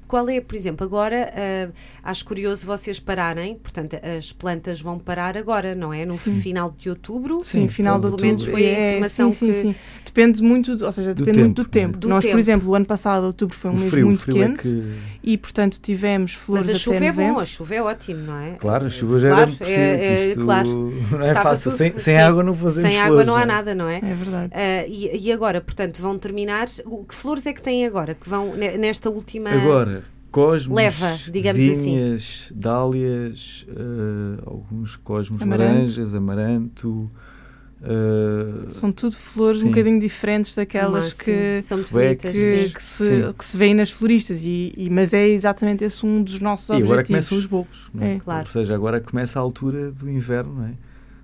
Qual 0.07 0.27
é, 0.29 0.39
por 0.39 0.55
exemplo, 0.55 0.85
agora 0.85 1.31
ah, 1.35 1.69
acho 2.03 2.23
curioso 2.25 2.65
vocês 2.65 2.99
pararem, 2.99 3.55
portanto, 3.55 3.97
as 4.17 4.31
plantas 4.31 4.79
vão 4.79 4.97
parar 4.97 5.37
agora, 5.37 5.75
não 5.75 5.93
é? 5.93 6.05
No 6.05 6.13
Sim. 6.13 6.39
final 6.39 6.73
de 6.77 6.89
outubro. 6.89 7.41
Sim, 7.43 7.61
Sim, 7.61 7.67
final 7.67 7.99
de 7.99 8.07
pelo 8.07 8.21
menos 8.21 8.41
outubro. 8.43 8.61
foi 8.63 8.75
a 8.75 8.89
informação 8.91 9.31
sim, 9.31 9.47
que- 9.47 9.53
sim, 9.53 9.61
sim. 9.73 9.75
Depende 10.05 10.41
muito, 10.41 10.75
do- 10.75 10.85
ou 10.85 10.91
seja, 10.91 11.13
Do 11.13 11.23
depende 11.25 11.39
muito 11.43 11.61
do 11.63 11.67
tempo, 11.69 11.77
é? 11.77 11.87
tempo. 11.91 11.97
Do 11.99 12.09
Nós, 12.09 12.23
tempo. 12.23 12.33
por 12.33 12.39
exemplo, 12.39 12.69
o 12.69 12.75
ano 12.75 12.85
passado, 12.85 13.25
outubro, 13.25 13.55
foi 13.55 13.69
um 13.69 13.75
O 13.75 13.77
mês 13.77 13.91
frio, 13.91 14.05
muito 14.07 14.21
frio 14.21 14.41
é 14.41 14.47
quente 14.47 14.67
que- 14.69 14.83
e, 15.23 15.37
portanto, 15.37 15.77
tivemos 15.79 16.33
flores 16.33 16.65
Mas 16.65 16.69
a 16.69 16.71
até 16.75 16.79
chuva 16.79 17.05
é 17.05 17.11
bom, 17.11 17.39
a 17.39 17.45
chuva 17.45 17.75
é 17.75 17.81
ótimo, 17.83 18.21
não 18.23 18.37
é? 18.39 18.51
Claro, 18.57 18.85
a 18.85 18.87
É, 18.87 18.89
chuva 18.89 19.19
já 19.19 19.29
claro, 19.29 19.51
era 19.59 19.69
é- 19.69 20.05
é- 20.05 20.27
isto 20.29 20.41
claro. 20.43 20.67
Não 21.11 21.21
é 21.21 21.33
fácil. 21.35 21.71
tudo- 21.71 21.77
Sem, 21.77 21.91
sem 21.91 22.15
sim. 22.15 22.19
água 22.19 22.41
não 22.41 22.53
fazemos 22.53 22.89
Sem 22.89 22.99
água 22.99 23.23
não 23.23 23.35
há 23.35 23.41
é? 23.43 23.45
nada, 23.45 23.75
não 23.75 23.87
é? 23.87 23.97
É 23.97 24.13
verdade. 24.13 24.51
Ah, 24.55 24.85
e, 24.87 25.27
e 25.27 25.31
agora, 25.31 25.61
portanto, 25.61 26.01
vão 26.01 26.17
terminar. 26.17 26.67
O, 26.85 27.03
que 27.03 27.13
flores 27.13 27.45
é 27.45 27.53
que 27.53 27.61
têm 27.61 27.85
agora? 27.85 28.15
Que 28.15 28.27
vão 28.27 28.55
ne- 28.55 28.77
nesta 28.77 29.09
última. 29.11 29.51
Agora, 29.51 29.96
cosmos, 30.41 30.75
Leva, 30.77 31.17
digamos 31.31 31.61
assim. 31.63 31.73
zinhas, 31.73 32.51
dálias, 32.53 33.65
eh, 33.69 34.41
alguns 34.45 34.95
cosmos 34.95 35.41
Amaranto. 35.41 35.71
laranjas, 35.73 36.13
amaranto. 36.13 37.09
eh, 37.81 38.69
São 38.69 38.91
tudo 38.91 39.15
flores 39.15 39.59
um 39.61 39.65
sim. 39.65 39.69
bocadinho 39.69 39.99
diferentes 39.99 40.53
daquelas 40.55 41.05
Máximo. 41.05 41.23
que, 41.23 41.61
São 41.61 41.77
muito 41.77 41.91
Rebeca, 41.95 42.31
bonitas, 42.31 42.41
que, 42.67 42.73
que 42.75 42.83
se, 42.83 43.05
Sim. 43.23 43.33
que 43.37 43.45
se 43.45 43.57
vêem 43.57 43.73
nas 43.73 43.89
floristas, 43.91 44.41
e, 44.43 44.73
e- 44.77 44.89
mas 44.89 45.13
é 45.13 45.27
exatamente 45.27 45.83
esse 45.83 46.05
um 46.05 46.21
dos 46.21 46.39
nossos 46.39 46.69
e 46.69 46.73
agora 46.73 47.01
objetivos. 47.01 47.07
começam 47.07 47.37
os 47.37 47.45
bolos. 47.45 47.89
Não 47.93 48.03
é? 48.03 48.13
É. 48.15 48.19
Claro. 48.19 48.45
Ou 48.47 48.51
seja, 48.51 48.75
agora 48.75 48.99
começa 49.01 49.39
a 49.39 49.41
altura 49.41 49.91
do 49.91 50.09
inverno, 50.09 50.53
não 50.53 50.65
é? 50.65 50.73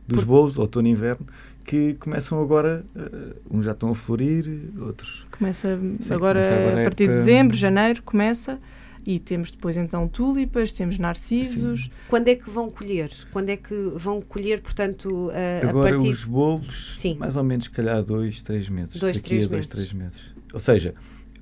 dos 0.08 0.20
Por- 0.20 0.26
bolos, 0.26 0.58
outono 0.58 0.88
e 0.88 0.92
inverno, 0.92 1.26
que 1.66 1.94
começam 1.94 2.42
agora, 2.42 2.84
eh, 2.96 3.36
uns 3.50 3.64
já 3.64 3.72
estão 3.72 3.90
a 3.90 3.96
florir, 3.96 4.46
outros. 4.82 5.26
Começa 5.32 5.80
Sim, 6.02 6.14
agora, 6.14 6.42
começa 6.42 6.62
agora 6.62 6.82
a 6.82 6.84
partir 6.84 7.08
de 7.08 7.14
dezembro, 7.14 7.56
janeiro, 7.56 8.04
começa. 8.04 8.60
E 9.06 9.20
temos 9.20 9.52
depois 9.52 9.76
então 9.76 10.08
tulipas, 10.08 10.72
temos 10.72 10.98
narcisos. 10.98 11.90
Quando 12.08 12.28
é 12.30 12.36
que 12.36 12.50
vão 12.50 12.70
colher? 12.70 13.10
Quando 13.32 13.50
é 13.50 13.58
que 13.58 13.74
vão 13.96 14.22
colher, 14.22 14.62
portanto, 14.62 15.30
a, 15.34 15.66
a 15.66 15.70
Agora 15.70 15.92
partir. 15.92 16.10
os 16.10 16.24
bolos, 16.24 16.96
Sim. 16.98 17.16
mais 17.16 17.36
ou 17.36 17.44
menos, 17.44 17.66
se 17.66 17.72
calhar, 17.72 18.02
dois, 18.02 18.42
três 18.42 18.70
meses. 18.70 18.96
Dois, 18.96 19.18
Daqui 19.18 19.28
três 19.30 19.46
a 19.46 19.50
dois, 19.50 19.60
meses. 19.66 19.72
três 19.76 19.94
meses. 19.94 20.22
Ou 20.54 20.60
seja, 20.60 20.94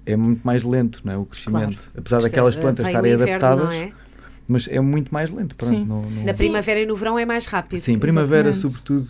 é 0.06 0.16
muito 0.16 0.42
mais 0.44 0.64
lento 0.64 1.02
não 1.04 1.14
é, 1.14 1.18
o 1.18 1.26
crescimento. 1.26 1.92
Apesar 1.96 2.18
Porque, 2.18 2.30
daquelas 2.32 2.56
eh, 2.58 2.62
plantas 2.62 2.88
estarem 2.88 3.14
inverno, 3.14 3.34
adaptadas, 3.46 3.76
é? 3.76 3.92
mas 4.48 4.68
é 4.68 4.80
muito 4.80 5.14
mais 5.14 5.30
lento. 5.30 5.56
Pronto, 5.56 5.72
Sim. 5.74 5.86
não- 5.86 6.02
não- 6.02 6.24
Na 6.24 6.34
primavera 6.34 6.80
e 6.80 6.86
no 6.88 6.96
verão 6.96 7.20
é 7.20 7.26
mais 7.26 7.46
rápido. 7.46 7.80
Sim, 7.80 8.00
primavera, 8.00 8.50
Exatamente. 8.50 8.78
sobretudo. 8.80 9.08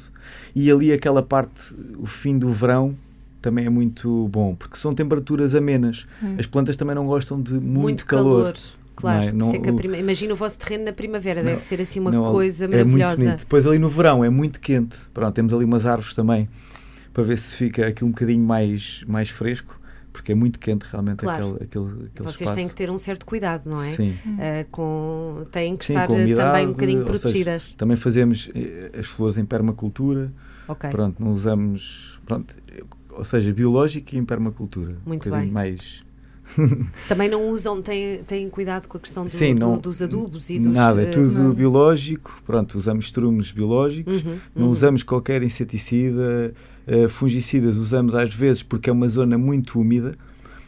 E 0.53 0.69
ali 0.69 0.91
aquela 0.91 1.23
parte, 1.23 1.73
o 1.97 2.05
fim 2.05 2.37
do 2.37 2.51
verão, 2.51 2.97
também 3.41 3.65
é 3.65 3.69
muito 3.69 4.27
bom, 4.29 4.55
porque 4.55 4.77
são 4.77 4.93
temperaturas 4.93 5.55
amenas. 5.55 6.05
Hum. 6.21 6.35
As 6.37 6.45
plantas 6.45 6.75
também 6.77 6.95
não 6.95 7.05
gostam 7.07 7.41
de 7.41 7.53
muito, 7.53 7.65
Muito 7.81 8.05
calor. 8.05 8.53
Claro, 8.95 9.21
Não 9.25 9.29
é? 9.29 9.31
Não- 9.31 9.53
é 9.55 9.59
que 9.59 9.69
a 9.69 9.73
o- 9.73 9.75
prima- 9.75 9.97
imagina 9.97 10.33
o 10.33 10.35
vosso 10.35 10.59
terreno 10.59 10.85
na 10.85 10.93
primavera, 10.93 11.41
Não, 11.41 11.49
deve 11.51 11.61
ser 11.61 11.81
assim 11.81 11.99
uma 11.99 12.11
Não, 12.11 12.31
coisa 12.31 12.65
É 12.65 12.67
muito 12.67 12.77
maravilhosa. 12.99 13.23
bonito. 13.23 13.39
Depois 13.39 13.65
ali 13.65 13.79
no 13.79 13.89
verão 13.89 14.23
é 14.23 14.29
muito 14.29 14.59
quente. 14.59 14.97
Pronto, 15.13 15.33
temos 15.33 15.53
ali 15.53 15.65
umas 15.65 15.85
árvores 15.87 16.13
também 16.13 16.47
para 17.13 17.23
ver 17.23 17.39
se 17.39 17.53
fica 17.55 17.87
aquilo 17.87 18.09
um 18.09 18.11
bocadinho 18.11 18.45
mais, 18.45 19.03
mais 19.07 19.29
fresco, 19.29 19.79
porque 20.13 20.33
é 20.33 20.35
muito 20.35 20.59
quente 20.59 20.83
realmente 20.91 21.19
Claro. 21.19 21.55
aquele, 21.55 21.63
aquele, 21.63 21.85
aquele 21.85 22.09
Vocês 22.19 22.41
espaço. 22.41 22.55
têm 22.55 22.67
que 22.67 22.75
ter 22.75 22.91
um 22.91 22.97
certo 22.97 23.25
cuidado, 23.25 23.67
não 23.67 23.81
é? 23.81 23.91
Sim. 23.91 24.13
Ah, 24.37 24.65
com, 24.69 25.45
têm 25.51 25.75
que 25.77 25.85
Sim, 25.85 25.93
estar 25.93 26.11
umidade, 26.11 26.35
também 26.49 26.67
um 26.67 26.71
bocadinho 26.73 26.99
ou 26.99 27.05
seja, 27.07 27.19
protegidas. 27.19 27.73
Também 27.73 27.97
fazemos 27.97 28.49
eh, 28.53 28.91
as 28.99 29.07
flores 29.07 29.37
em 29.37 29.45
permacultura. 29.45 30.31
ok. 30.67 30.89
Pronto, 30.91 31.15
não 31.23 31.31
usamos. 31.33 32.19
Pronto, 32.25 32.55
ou 33.17 33.23
seja, 33.25 33.51
biológico 33.53 34.15
e 34.15 34.17
em 34.17 34.25
permacultura. 34.25 34.95
Muito 35.05 35.29
um 35.29 35.31
bem. 35.31 35.49
mais. 35.51 36.01
Também 37.07 37.29
não 37.29 37.49
usam, 37.49 37.81
têm, 37.81 38.23
têm 38.23 38.49
cuidado 38.49 38.87
com 38.87 38.97
a 38.97 38.99
questão 38.99 39.23
do, 39.23 39.29
Sim, 39.29 39.53
do- 39.55 39.59
não- 39.59 39.77
dos 39.77 40.01
adubos 40.01 40.49
e 40.49 40.59
dos. 40.59 40.73
Nada, 40.73 41.01
é 41.03 41.05
tudo 41.11 41.31
não. 41.31 41.53
biológico. 41.53 42.41
Pronto, 42.45 42.77
usamos 42.77 43.05
estrumes 43.05 43.51
biológicos. 43.51 44.23
uhum, 44.23 44.37
Não 44.55 44.65
uhum. 44.65 44.71
usamos 44.71 45.03
qualquer 45.03 45.43
inseticida, 45.43 46.53
eh, 46.87 47.07
fungicidas 47.07 47.77
usamos 47.77 48.15
às 48.15 48.33
vezes 48.33 48.63
porque 48.63 48.89
é 48.89 48.93
uma 48.93 49.07
zona 49.07 49.37
muito 49.37 49.79
úmida, 49.79 50.17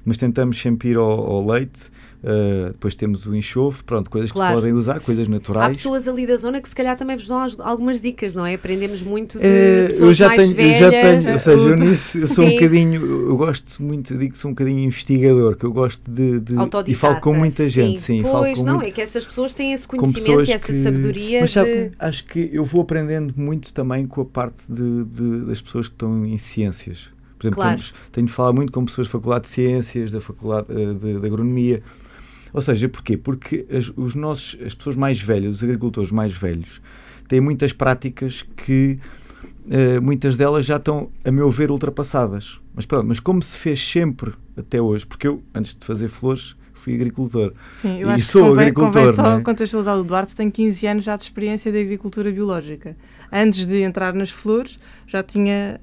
mas 0.05 0.17
tentamos 0.17 0.57
sempre 0.59 0.89
ir 0.89 0.97
ao, 0.97 1.03
ao 1.11 1.45
leite. 1.45 1.91
eh, 2.25 2.69
depois 2.69 2.95
temos 2.95 3.25
o 3.27 3.35
enxofre, 3.35 3.83
pronto, 3.83 4.09
coisas 4.09 4.31
Claro. 4.31 4.51
que 4.53 4.55
se 4.55 4.61
podem 4.61 4.73
usar, 4.79 5.01
coisas 5.01 5.27
Há 5.27 5.29
naturais. 5.29 5.77
pessoas 5.77 6.07
ali 6.07 6.25
da 6.25 6.37
zona 6.37 6.61
que 6.61 6.69
se 6.69 6.73
calhar 6.75 6.95
também 6.95 7.17
vos 7.17 7.27
dão 7.27 7.39
as- 7.43 7.59
algumas 7.59 7.99
dicas, 7.99 8.33
não 8.33 8.45
é? 8.45 8.53
Aprendemos 8.53 9.03
muito 9.03 9.37
de 9.37 9.43
pessoas 9.87 9.99
eu 9.99 10.13
já 10.13 10.27
mais 10.27 10.41
tenho, 10.41 10.55
velhas. 10.55 10.73
eu 10.73 10.79
já 10.79 10.89
tenho, 11.01 11.15
ou 11.15 11.21
seja, 11.21 11.49
eu 11.51 11.75
nisso 11.75 12.17
eu 12.19 12.27
sou 12.29 12.45
um 12.45 12.47
Sim. 12.47 12.53
bocadinho, 12.53 13.01
eu 13.27 13.35
gosto 13.35 13.83
muito, 13.83 14.17
digo 14.17 14.31
que 14.31 14.39
sou 14.39 14.51
um 14.51 14.53
bocadinho 14.53 14.79
investigador, 14.79 15.57
que 15.57 15.65
eu 15.65 15.73
gosto 15.73 16.09
de, 16.09 16.39
de 16.39 16.53
e 16.87 16.95
falo 16.95 17.19
com 17.19 17.33
muita 17.33 17.67
gente, 17.67 17.99
sim, 17.99 18.21
falo 18.21 18.39
Pois, 18.39 18.63
não, 18.63 18.75
muito- 18.75 18.87
é 18.87 18.91
que 18.91 19.01
essas 19.01 19.25
pessoas 19.25 19.53
têm 19.53 19.73
esse 19.73 19.85
conhecimento 19.85 20.47
e 20.49 20.53
essa 20.53 20.67
que- 20.67 20.73
sabedoria 20.81 21.41
Mas 21.41 21.51
sabe, 21.51 21.69
de... 21.89 21.91
acho 21.99 22.23
que 22.25 22.49
eu 22.53 22.63
vou 22.63 22.83
aprendendo 22.83 23.33
muito 23.35 23.73
também 23.73 24.07
com 24.07 24.21
a 24.21 24.25
parte 24.25 24.63
de, 24.71 25.03
de- 25.03 25.41
das 25.47 25.59
pessoas 25.61 25.89
que 25.89 25.95
estão 25.95 26.25
em 26.25 26.37
ciências. 26.37 27.09
Por 27.43 27.47
exemplo, 27.47 27.61
Claro. 27.63 27.77
tenho, 27.81 27.93
tenho 28.11 28.27
de 28.27 28.33
falar 28.33 28.53
muito 28.53 28.71
com 28.71 28.85
pessoas 28.85 29.07
da 29.07 29.11
Faculdade 29.11 29.43
de 29.45 29.49
Ciências, 29.51 30.11
da 30.11 30.19
Faculdade 30.21 30.67
eh, 30.69 30.93
de, 30.93 31.19
de 31.19 31.25
Agronomia. 31.27 31.83
Ou 32.53 32.61
seja, 32.61 32.87
porquê? 32.89 33.17
Porque 33.17 33.65
as, 33.71 33.91
os 33.95 34.13
nossos, 34.15 34.57
as 34.65 34.73
pessoas 34.75 34.95
mais 34.95 35.19
velhas, 35.21 35.57
os 35.57 35.63
agricultores 35.63 36.11
mais 36.11 36.33
velhos, 36.35 36.81
têm 37.27 37.41
muitas 37.41 37.73
práticas 37.73 38.43
que 38.55 38.99
eh, 39.69 39.99
muitas 39.99 40.37
delas 40.37 40.65
já 40.65 40.77
estão, 40.77 41.09
a 41.25 41.31
meu 41.31 41.49
ver, 41.49 41.71
ultrapassadas. 41.71 42.59
Mas 42.75 42.85
pronto, 42.85 43.07
mas 43.07 43.19
como 43.19 43.41
se 43.41 43.57
fez 43.57 43.85
sempre 43.85 44.33
até 44.57 44.81
hoje, 44.81 45.05
porque 45.05 45.27
eu, 45.27 45.41
antes 45.53 45.73
de 45.75 45.85
fazer 45.85 46.09
flores, 46.09 46.55
fui 46.73 46.95
agricultor. 46.95 47.53
Sim, 47.69 47.99
eu 48.01 48.09
E 48.09 48.11
acho 48.11 48.25
sou 48.25 48.41
que 48.43 48.47
convém, 48.49 48.61
agricultor, 48.67 48.93
convém 49.01 49.15
só 49.15 49.37
é? 49.37 49.41
contextualizar. 49.41 49.97
O 49.97 50.03
Duarte 50.03 50.35
tem 50.35 50.51
15 50.51 50.85
anos 50.87 51.05
já 51.05 51.15
de 51.15 51.23
experiência 51.23 51.71
de 51.71 51.79
agricultura 51.79 52.31
biológica. 52.31 52.95
Antes 53.31 53.65
de 53.65 53.81
entrar 53.81 54.13
nas 54.13 54.29
flores, 54.29 54.77
já 55.07 55.23
tinha 55.23 55.79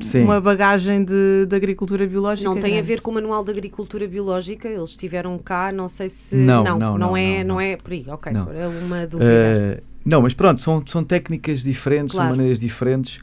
Sim. 0.00 0.22
uma 0.22 0.40
bagagem 0.40 1.04
de, 1.04 1.46
de 1.46 1.54
agricultura 1.56 2.06
biológica. 2.06 2.48
Não 2.48 2.56
tem 2.58 2.72
a 2.72 2.74
grande. 2.76 2.88
ver 2.88 3.00
com 3.00 3.10
o 3.10 3.14
Manual 3.14 3.44
de 3.44 3.50
Agricultura 3.50 4.08
Biológica, 4.08 4.68
eles 4.68 4.90
estiveram 4.90 5.38
cá, 5.38 5.70
não 5.70 5.88
sei 5.88 6.08
se... 6.08 6.36
Não, 6.36 6.64
não, 6.64 6.78
não, 6.78 6.98
não, 6.98 7.16
é, 7.16 7.44
não, 7.44 7.54
não. 7.56 7.60
é 7.60 7.76
por 7.76 7.92
aí, 7.92 8.04
ok, 8.08 8.32
Não. 8.32 8.50
é 8.52 8.66
uma 8.66 9.06
dúvida. 9.06 9.30
Eh, 9.30 9.82
não, 10.04 10.22
mas 10.22 10.34
pronto, 10.34 10.60
são, 10.62 10.82
são 10.86 11.04
técnicas 11.04 11.62
diferentes, 11.62 12.12
Claro. 12.14 12.30
são 12.30 12.36
maneiras 12.36 12.58
diferentes 12.58 13.20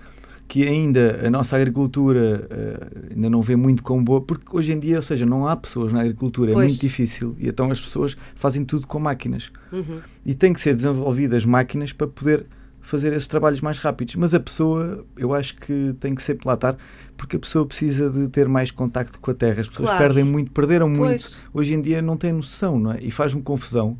que 0.48 0.68
ainda 0.68 1.22
a 1.26 1.30
nossa 1.30 1.56
agricultura 1.56 2.48
eh, 2.50 2.88
ainda 3.16 3.30
não 3.30 3.42
vê 3.42 3.56
muito 3.56 3.82
como 3.82 4.04
boa, 4.04 4.22
porque 4.22 4.46
hoje 4.52 4.72
em 4.72 4.80
dia, 4.80 4.98
ou 4.98 5.02
seja, 5.02 5.26
não 5.26 5.48
há 5.48 5.56
pessoas 5.56 5.92
na 5.92 6.02
agricultura, 6.02 6.52
Pois. 6.54 6.66
é 6.66 6.68
muito 6.70 6.80
difícil, 6.82 7.36
e 7.40 7.48
então 7.50 7.70
as 7.72 7.80
pessoas 7.80 8.16
fazem 8.36 8.64
tudo 8.64 8.86
com 8.88 9.00
máquinas. 9.00 9.52
Uhum. 9.72 10.00
E 10.26 10.34
têm 10.36 10.54
que 10.54 10.62
ser 10.62 10.74
desenvolvidas 10.76 11.44
máquinas 11.46 11.92
para 11.92 12.08
poder 12.08 12.46
fazer 12.86 13.12
esses 13.14 13.28
trabalhos 13.28 13.62
mais 13.62 13.80
rápidos. 13.80 14.16
Mas 14.16 14.34
a 14.34 14.40
pessoa, 14.40 15.04
eu 15.18 15.34
acho 15.34 15.56
que 15.56 15.96
tem 16.00 16.14
que 16.14 16.22
sempre 16.22 16.48
lá 16.48 16.54
estar, 16.54 16.78
porque 17.18 17.36
a 17.36 17.40
pessoa 17.40 17.66
precisa 17.66 18.10
de 18.10 18.28
ter 18.30 18.48
mais 18.48 18.70
contacto 18.72 19.20
com 19.20 19.32
a 19.32 19.34
terra. 19.34 19.62
As 19.62 19.68
pessoas 19.68 19.90
Claro. 19.90 20.04
perdem 20.04 20.24
muito, 20.24 20.52
perderam 20.52 20.88
muito 20.88 21.00
Pois, 21.24 21.44
hoje 21.54 21.74
em 21.74 21.82
dia 21.82 22.02
não 22.02 22.16
tem 22.16 22.32
noção, 22.32 22.80
não 22.80 22.92
é? 22.94 23.00
E 23.02 23.10
faz-me 23.10 23.42
confusão. 23.42 23.98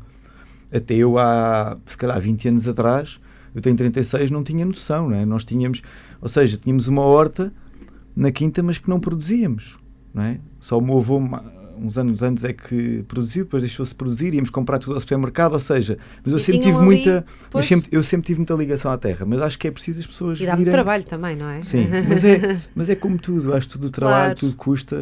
Até 0.72 0.94
eu 0.94 1.18
há, 1.18 1.76
se 1.86 1.96
calhar, 1.96 2.20
20 2.20 2.48
anos 2.48 2.68
atrás, 2.68 3.18
eu 3.54 3.60
tenho 3.60 3.76
36, 3.76 4.30
não 4.30 4.44
tinha 4.44 4.64
noção, 4.64 5.10
não 5.10 5.16
é? 5.16 5.24
Nós 5.24 5.44
tínhamos, 5.44 5.82
ou 6.20 6.28
seja, 6.28 6.56
tínhamos 6.56 6.86
uma 6.88 7.02
horta 7.02 7.52
na 8.14 8.30
quinta, 8.30 8.62
mas 8.62 8.78
que 8.78 8.88
não 8.88 9.00
produzíamos, 9.00 9.78
não 10.14 10.22
é? 10.22 10.38
Só 10.60 10.78
o 10.78 10.80
meu 10.82 10.98
avô, 10.98 11.20
uns 11.80 11.98
anos 11.98 12.22
antes, 12.22 12.44
é 12.44 12.52
que 12.52 13.02
produziu, 13.08 13.44
depois 13.44 13.62
deixou-se 13.62 13.94
produzir, 13.94 14.34
íamos 14.34 14.50
comprar 14.50 14.78
tudo 14.78 14.94
ao 14.94 15.00
supermercado, 15.00 15.52
ou 15.54 15.60
seja, 15.60 15.98
mas 16.24 16.32
eu 16.32 16.38
E 16.38 16.42
sempre 16.42 16.60
tive 16.62 16.76
ali- 16.76 16.84
muita, 16.84 17.26
pois. 17.50 17.66
sempre, 17.66 17.88
eu 17.92 18.02
sempre 18.02 18.26
tive 18.26 18.38
muita 18.40 18.54
ligação 18.54 18.90
à 18.90 18.98
terra, 18.98 19.24
mas 19.26 19.40
acho 19.40 19.58
que 19.58 19.68
é 19.68 19.70
preciso 19.70 20.00
as 20.00 20.06
pessoas 20.06 20.40
E 20.40 20.46
dá 20.46 20.56
muito 20.56 20.70
trabalho 20.70 21.04
também, 21.04 21.36
não 21.36 21.48
é? 21.48 21.62
Sim, 21.62 21.86
mas 22.08 22.24
é, 22.24 22.56
mas 22.74 22.88
é 22.90 22.94
como 22.94 23.18
tudo, 23.18 23.52
acho 23.54 23.66
que 23.66 23.72
tudo 23.74 23.86
o 23.88 23.90
trabalho, 23.90 24.16
Claro. 24.34 24.38
tudo 24.38 24.56
custa. 24.56 24.96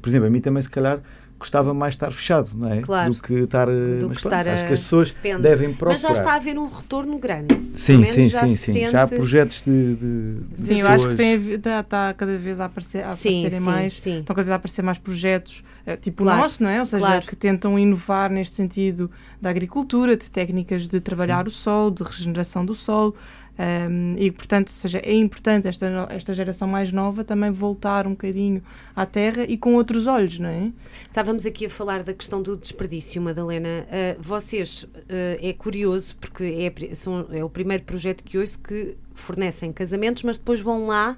Por 0.00 0.08
exemplo, 0.08 0.26
a 0.26 0.30
mim 0.30 0.40
também, 0.40 0.62
se 0.62 0.70
calhar, 0.70 1.00
gostava 1.38 1.74
mais 1.74 1.94
estar 1.94 2.10
fechado, 2.10 2.50
não 2.56 2.72
é? 2.72 2.80
Claro. 2.80 3.12
Do 3.14 3.20
que 3.22 3.34
estar. 3.34 3.66
Do 3.66 3.72
mas 3.72 3.90
que 3.92 3.98
pronto, 4.00 4.16
estar 4.18 4.48
Acho 4.48 4.64
a- 4.64 4.66
que 4.66 4.72
as 4.72 4.78
pessoas 4.80 5.14
Depende. 5.14 5.42
devem 5.42 5.68
procurar. 5.70 5.92
Mas 5.92 6.00
já 6.00 6.12
está 6.12 6.32
a 6.32 6.36
haver 6.36 6.58
um 6.58 6.66
retorno 6.66 7.18
grande. 7.18 7.60
Sim, 7.60 7.94
menos 7.98 8.10
sim, 8.10 8.28
já 8.28 8.40
sim, 8.46 8.54
se 8.54 8.56
sim. 8.56 8.72
sente- 8.72 8.90
Já 8.92 9.02
há 9.02 9.08
projetos 9.08 9.62
de. 9.64 9.94
de, 9.96 10.34
de 10.54 10.60
Sim, 10.60 10.80
eu 10.80 10.88
acho 10.88 11.08
que 11.08 11.14
tem 11.16 11.34
está, 11.34 11.80
está 11.80 12.14
cada 12.14 12.38
vez 12.38 12.58
a, 12.60 12.64
aparecer, 12.64 13.04
a 13.04 13.10
Sim, 13.12 13.28
aparecerem 13.40 13.60
sim, 13.60 13.66
mais. 13.70 13.92
sim. 13.92 14.18
Estão 14.20 14.34
cada 14.34 14.44
vez 14.44 14.52
a 14.52 14.56
aparecer 14.56 14.82
mais 14.82 14.98
projetos, 14.98 15.62
eh, 15.84 15.96
tipo 15.96 16.22
Claro, 16.22 16.38
o 16.38 16.42
nosso, 16.42 16.62
não 16.62 16.70
é? 16.70 16.80
Ou 16.80 16.86
seja, 16.86 17.04
claro. 17.06 17.26
que 17.26 17.36
tentam 17.36 17.78
inovar 17.78 18.30
neste 18.30 18.54
sentido 18.56 19.10
da 19.40 19.50
agricultura, 19.50 20.16
de 20.16 20.30
técnicas 20.30 20.88
de 20.88 21.00
trabalhar 21.00 21.46
o 21.46 21.50
solo, 21.50 21.90
de 21.90 22.02
regeneração 22.02 22.64
do 22.64 22.74
solo. 22.74 23.14
Ehm, 23.58 24.14
e, 24.18 24.30
portanto, 24.30 24.70
seja, 24.70 24.98
é 24.98 25.12
importante 25.14 25.66
esta, 25.68 25.86
esta 26.10 26.32
geração 26.32 26.66
mais 26.68 26.92
nova 26.92 27.24
também 27.24 27.50
voltar 27.50 28.06
um 28.06 28.10
bocadinho 28.10 28.62
à 28.94 29.04
terra 29.06 29.44
e 29.44 29.56
com 29.56 29.74
outros 29.74 30.06
olhos, 30.06 30.38
não 30.38 30.48
é? 30.48 30.72
Estávamos 31.08 31.44
aqui 31.46 31.66
a 31.66 31.70
falar 31.70 32.02
da 32.02 32.12
questão 32.14 32.42
do 32.42 32.56
desperdício, 32.56 33.20
Madalena. 33.20 33.86
Ah, 33.90 34.16
vocês, 34.18 34.86
ah, 35.08 35.38
é 35.40 35.52
curioso, 35.52 36.16
porque 36.18 36.44
é, 36.44 36.94
são- 36.94 37.26
é 37.30 37.42
o 37.44 37.48
primeiro 37.50 37.82
projeto 37.84 38.22
que 38.24 38.38
ouço 38.38 38.58
que 38.58 38.96
fornecem 39.14 39.72
casamentos, 39.72 40.22
mas 40.22 40.38
depois 40.38 40.60
vão 40.60 40.86
lá 40.86 41.16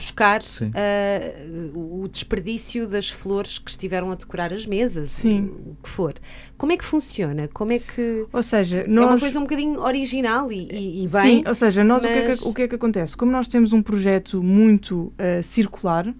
buscar 0.00 0.40
ah, 0.40 1.70
o 1.74 2.08
desperdício 2.08 2.86
das 2.86 3.10
flores 3.10 3.58
que 3.58 3.70
estiveram 3.70 4.10
a 4.10 4.14
decorar 4.14 4.52
as 4.52 4.64
mesas, 4.66 5.10
Sim. 5.10 5.52
o 5.66 5.76
que 5.82 5.88
for. 5.88 6.14
Como 6.56 6.72
é 6.72 6.76
que 6.76 6.84
funciona? 6.84 7.48
Como 7.52 7.72
é 7.72 7.78
que. 7.78 8.26
Ou 8.32 8.42
seja, 8.42 8.78
É 8.78 8.86
uma 8.86 9.10
nós... 9.12 9.20
coisa 9.20 9.38
um 9.38 9.42
bocadinho 9.42 9.80
original 9.80 10.50
e, 10.50 10.68
e- 10.70 11.04
e 11.04 11.08
bem. 11.08 11.22
Sim, 11.22 11.44
ou 11.46 11.54
seja, 11.54 11.84
nós 11.84 12.02
o, 12.02 12.06
que 12.06 12.12
é 12.12 12.28
mas- 12.28 12.40
que, 12.40 12.48
o 12.48 12.54
que 12.54 12.62
é 12.62 12.68
que 12.68 12.74
acontece? 12.74 13.16
Como 13.16 13.30
nós 13.30 13.46
temos 13.46 13.72
um 13.72 13.82
projeto 13.82 14.42
muito 14.42 15.12
eh, 15.18 15.42
circular 15.42 16.12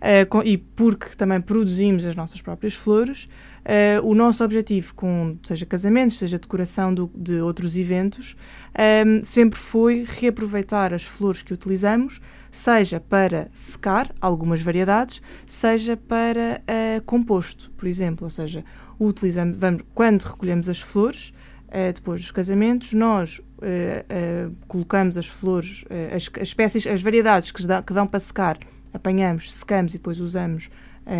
eh, 0.00 0.24
com- 0.24 0.42
e 0.42 0.58
porque 0.58 1.08
também 1.16 1.40
produzimos 1.40 2.04
as 2.04 2.14
nossas 2.14 2.40
próprias 2.40 2.74
flores, 2.74 3.28
eh, 3.64 4.00
o 4.02 4.14
nosso 4.14 4.42
objetivo, 4.44 4.94
com 4.94 5.36
seja 5.42 5.66
casamentos, 5.66 6.18
seja 6.18 6.38
decoração 6.38 6.92
do- 6.94 7.10
de 7.14 7.40
outros 7.40 7.76
eventos, 7.76 8.36
ehm, 8.74 9.20
sempre 9.24 9.58
foi 9.58 10.06
reaproveitar 10.08 10.94
as 10.94 11.02
flores 11.02 11.42
que 11.42 11.52
utilizamos, 11.52 12.20
seja 12.50 13.00
para 13.00 13.48
secar 13.52 14.12
algumas 14.20 14.60
variedades, 14.62 15.22
seja 15.46 15.96
para 15.96 16.62
eh, 16.66 17.00
composto, 17.04 17.70
por 17.76 17.86
exemplo. 17.86 18.24
Ou 18.24 18.30
seja, 18.30 18.64
utilizamos, 18.98 19.56
vamos, 19.56 19.82
quando 19.94 20.22
recolhemos 20.22 20.68
as 20.68 20.80
flores, 20.80 21.32
eh, 21.68 21.92
depois 21.92 22.20
dos 22.20 22.30
casamentos, 22.30 22.92
nós 22.92 23.40
eh, 23.60 24.48
colocamos 24.66 25.16
as 25.16 25.26
flores, 25.26 25.84
as, 26.14 26.30
as 26.40 26.48
espécies, 26.48 26.86
as 26.86 27.02
variedades 27.02 27.50
que, 27.52 27.66
dá- 27.66 27.82
que 27.82 27.92
dão 27.92 28.06
para 28.06 28.20
secar, 28.20 28.58
apanhamos, 28.92 29.52
secamos 29.52 29.94
e 29.94 29.98
depois 29.98 30.20
usamos 30.20 30.70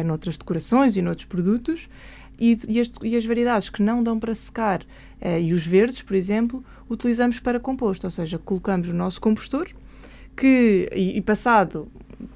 noutras 0.04 0.36
decorações 0.36 0.96
e 0.96 1.02
noutros 1.02 1.26
produtos. 1.26 1.88
E, 2.40 2.56
e 2.68 2.78
as, 2.78 2.92
e 3.02 3.16
as 3.16 3.26
variedades 3.26 3.68
que 3.68 3.82
não 3.82 4.00
dão 4.00 4.16
para 4.16 4.32
secar 4.32 4.86
eh, 5.20 5.40
e 5.40 5.52
os 5.52 5.66
verdes, 5.66 6.02
por 6.02 6.14
exemplo, 6.14 6.64
utilizamos 6.88 7.40
para 7.40 7.58
composto, 7.58 8.06
ou 8.06 8.10
seja, 8.12 8.38
colocamos 8.38 8.86
no 8.86 8.94
nosso 8.94 9.20
compostor 9.20 9.66
que, 10.38 10.88
e, 10.94 11.16
e 11.18 11.20
passado 11.20 11.90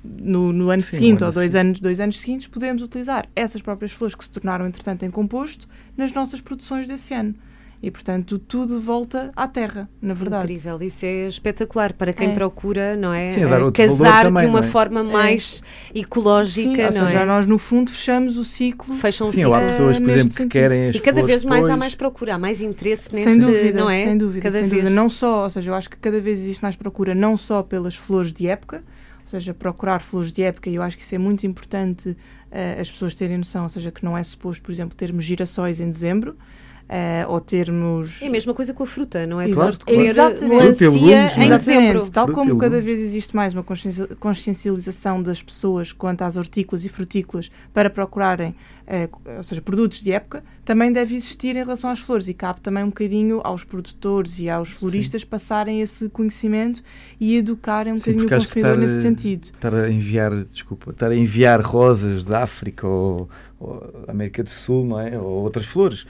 no, 0.05 0.53
no 0.53 0.71
ano 0.71 0.83
Sim, 0.83 0.97
seguinte 0.97 1.21
no 1.21 1.27
ano 1.27 1.27
ou 1.27 1.33
dois 1.33 1.53
seguinte. 1.53 1.67
anos, 1.67 1.81
dois 1.81 2.01
anos 2.01 2.21
seguintes, 2.21 2.47
podemos 2.47 2.83
utilizar 2.83 3.29
essas 3.35 3.63
próprias 3.63 3.93
flores 3.93 4.15
que 4.15 4.25
se 4.25 4.31
tornaram, 4.31 4.67
entretanto, 4.67 5.05
em 5.05 5.11
composto 5.11 5.69
nas 5.97 6.13
nossas 6.13 6.41
produções 6.41 6.87
desse 6.87 7.15
ano. 7.15 7.35
E, 7.83 7.91
portanto, 7.91 8.39
tudo 8.39 8.81
volta 8.81 9.33
à 9.35 9.49
terra, 9.49 9.89
na 10.01 10.15
verdade. 10.15 10.45
Incrível, 10.45 10.81
isso 10.83 11.05
é 11.05 11.27
espetacular 11.27 11.93
para 11.93 12.13
quem 12.13 12.31
É. 12.31 12.33
procura, 12.33 12.95
não 12.95 13.13
é? 13.13 13.29
Sim, 13.29 13.41
Eh, 13.43 13.71
casar 13.73 14.27
também, 14.27 14.45
de 14.45 14.49
uma 14.49 14.61
é? 14.61 14.63
forma 14.63 15.03
mais 15.03 15.65
ecológica, 15.93 16.71
Sim, 16.93 16.99
ou 16.99 17.03
não 17.03 17.09
seja, 17.09 17.21
é? 17.21 17.25
nós 17.25 17.47
no 17.47 17.59
fundo 17.59 17.91
fechamos 17.91 18.37
o 18.37 18.45
ciclo. 18.45 18.95
Fecham 18.95 19.29
Sim, 19.33 19.47
ou 19.47 19.55
há 19.55 19.59
ciclo. 19.59 19.71
pessoas, 19.73 19.99
por 19.99 20.07
neste 20.07 20.19
exemplo, 20.21 20.31
que 20.31 20.37
sentido. 20.43 20.53
querem 20.53 20.89
as 20.91 20.95
E 20.97 21.01
cada 21.01 21.23
vez 21.25 21.45
mais 21.45 21.61
há 21.61 21.63
depois. 21.65 21.79
mais 21.81 21.95
procura, 21.95 22.35
há 22.35 22.39
mais 22.39 22.61
interesse 22.61 23.13
neste, 23.13 23.31
Sem 23.31 23.39
dúvida, 23.41 23.81
não 23.81 23.91
é? 23.91 24.05
sem 24.05 24.17
dúvida, 24.17 24.43
Cada 24.45 24.59
sem 24.59 24.69
vez. 24.69 24.83
dúvida. 24.85 25.01
Não 25.03 25.09
só, 25.09 25.45
ou 25.45 25.51
seja, 25.51 25.71
eu 25.71 25.75
acho 25.75 25.91
que 25.91 25.97
cada 25.97 26.21
vez 26.21 26.39
existe 26.39 26.63
mais 26.63 26.77
procura, 26.77 27.15
não 27.15 27.37
só 27.37 27.63
pelas 27.63 27.97
flores 27.97 28.33
de 28.33 28.47
época, 28.47 28.85
ou 29.23 29.29
seja, 29.29 29.53
procurar 29.55 30.01
flores 30.01 30.33
de 30.33 30.43
época, 30.43 30.71
e 30.71 30.75
eu 30.77 30.83
acho 30.83 30.97
que 30.97 31.03
isso 31.03 31.15
é 31.15 31.19
muito 31.19 31.45
importante 31.47 32.17
eh, 32.51 32.77
as 32.81 32.91
pessoas 32.91 33.15
terem 33.15 33.39
noção, 33.39 33.65
ou 33.65 33.69
seja, 33.69 33.91
que 33.91 34.05
não 34.05 34.17
é 34.17 34.23
suposto, 34.23 34.63
por 34.63 34.71
exemplo, 34.71 34.95
termos 34.97 35.25
girassóis 35.25 35.81
em 35.81 35.89
dezembro, 35.91 36.37
Uh, 36.83 37.33
ou 37.33 37.41
termos. 37.41 38.21
É 38.21 38.27
a 38.27 38.31
mesma 38.31 38.53
coisa 38.53 38.75
com 38.75 38.83
a 38.83 38.87
fruta, 38.87 39.27
não 39.27 39.41
é? 39.41 39.49
Claro, 39.49 39.73
Se 39.73 39.79
de 39.79 39.85
comer 39.87 40.09
Exatamente. 40.09 40.45
melancia 40.45 40.87
e 40.87 40.91
legumes, 40.91 41.37
não 41.37 41.43
em 41.43 41.47
é? 41.47 41.57
dezembro. 41.57 42.11
Tal 42.11 42.27
Fruta 42.27 42.41
como 42.41 42.59
cada 42.59 42.81
vez 42.83 43.01
existe 43.01 43.35
mais 43.35 43.55
uma 43.55 43.63
conscienci- 43.63 44.09
consciencialização 44.21 45.23
das 45.23 45.43
pessoas 45.43 45.91
quanto 45.93 46.23
às 46.23 46.37
hortícolas 46.37 46.85
e 46.85 46.91
frutícolas 46.91 47.51
para 47.73 47.89
procurarem, 47.89 48.55
eh, 48.87 49.09
ou 49.37 49.43
seja, 49.43 49.63
produtos 49.63 50.03
de 50.03 50.13
época, 50.13 50.45
também 50.67 50.93
deve 50.93 51.15
existir 51.17 51.57
em 51.57 51.61
relação 51.61 51.89
às 51.89 51.99
flores 51.99 52.29
e 52.29 52.35
cabe 52.35 52.61
também 52.61 52.85
um 52.85 52.89
bocadinho 52.89 53.41
aos 53.43 53.65
produtores 53.65 54.39
e 54.39 54.51
aos 54.51 54.69
floristas 54.71 55.25
passarem 55.25 55.81
esse 55.81 56.11
conhecimento 56.11 56.83
e 57.19 57.37
educarem 57.37 57.93
um 57.95 57.97
Sim, 57.97 58.13
bocadinho 58.13 58.27
o 58.27 58.39
consumidor 58.39 58.71
estar, 58.73 58.81
nesse 58.81 58.99
eh, 58.99 59.01
sentido. 59.01 59.45
Estar 59.45 59.75
a 59.75 59.91
enviar, 59.91 60.45
desculpa, 60.45 60.91
estar 60.91 61.11
a 61.11 61.17
enviar 61.17 61.63
rosas 61.63 62.23
da 62.23 62.43
África 62.43 62.87
ou, 62.87 63.31
ou 63.59 64.05
América 64.07 64.43
do 64.43 64.51
Sul, 64.51 64.85
não 64.85 65.01
é? 65.01 65.19
Ou 65.19 65.43
outras 65.43 65.65
flores. 65.65 66.07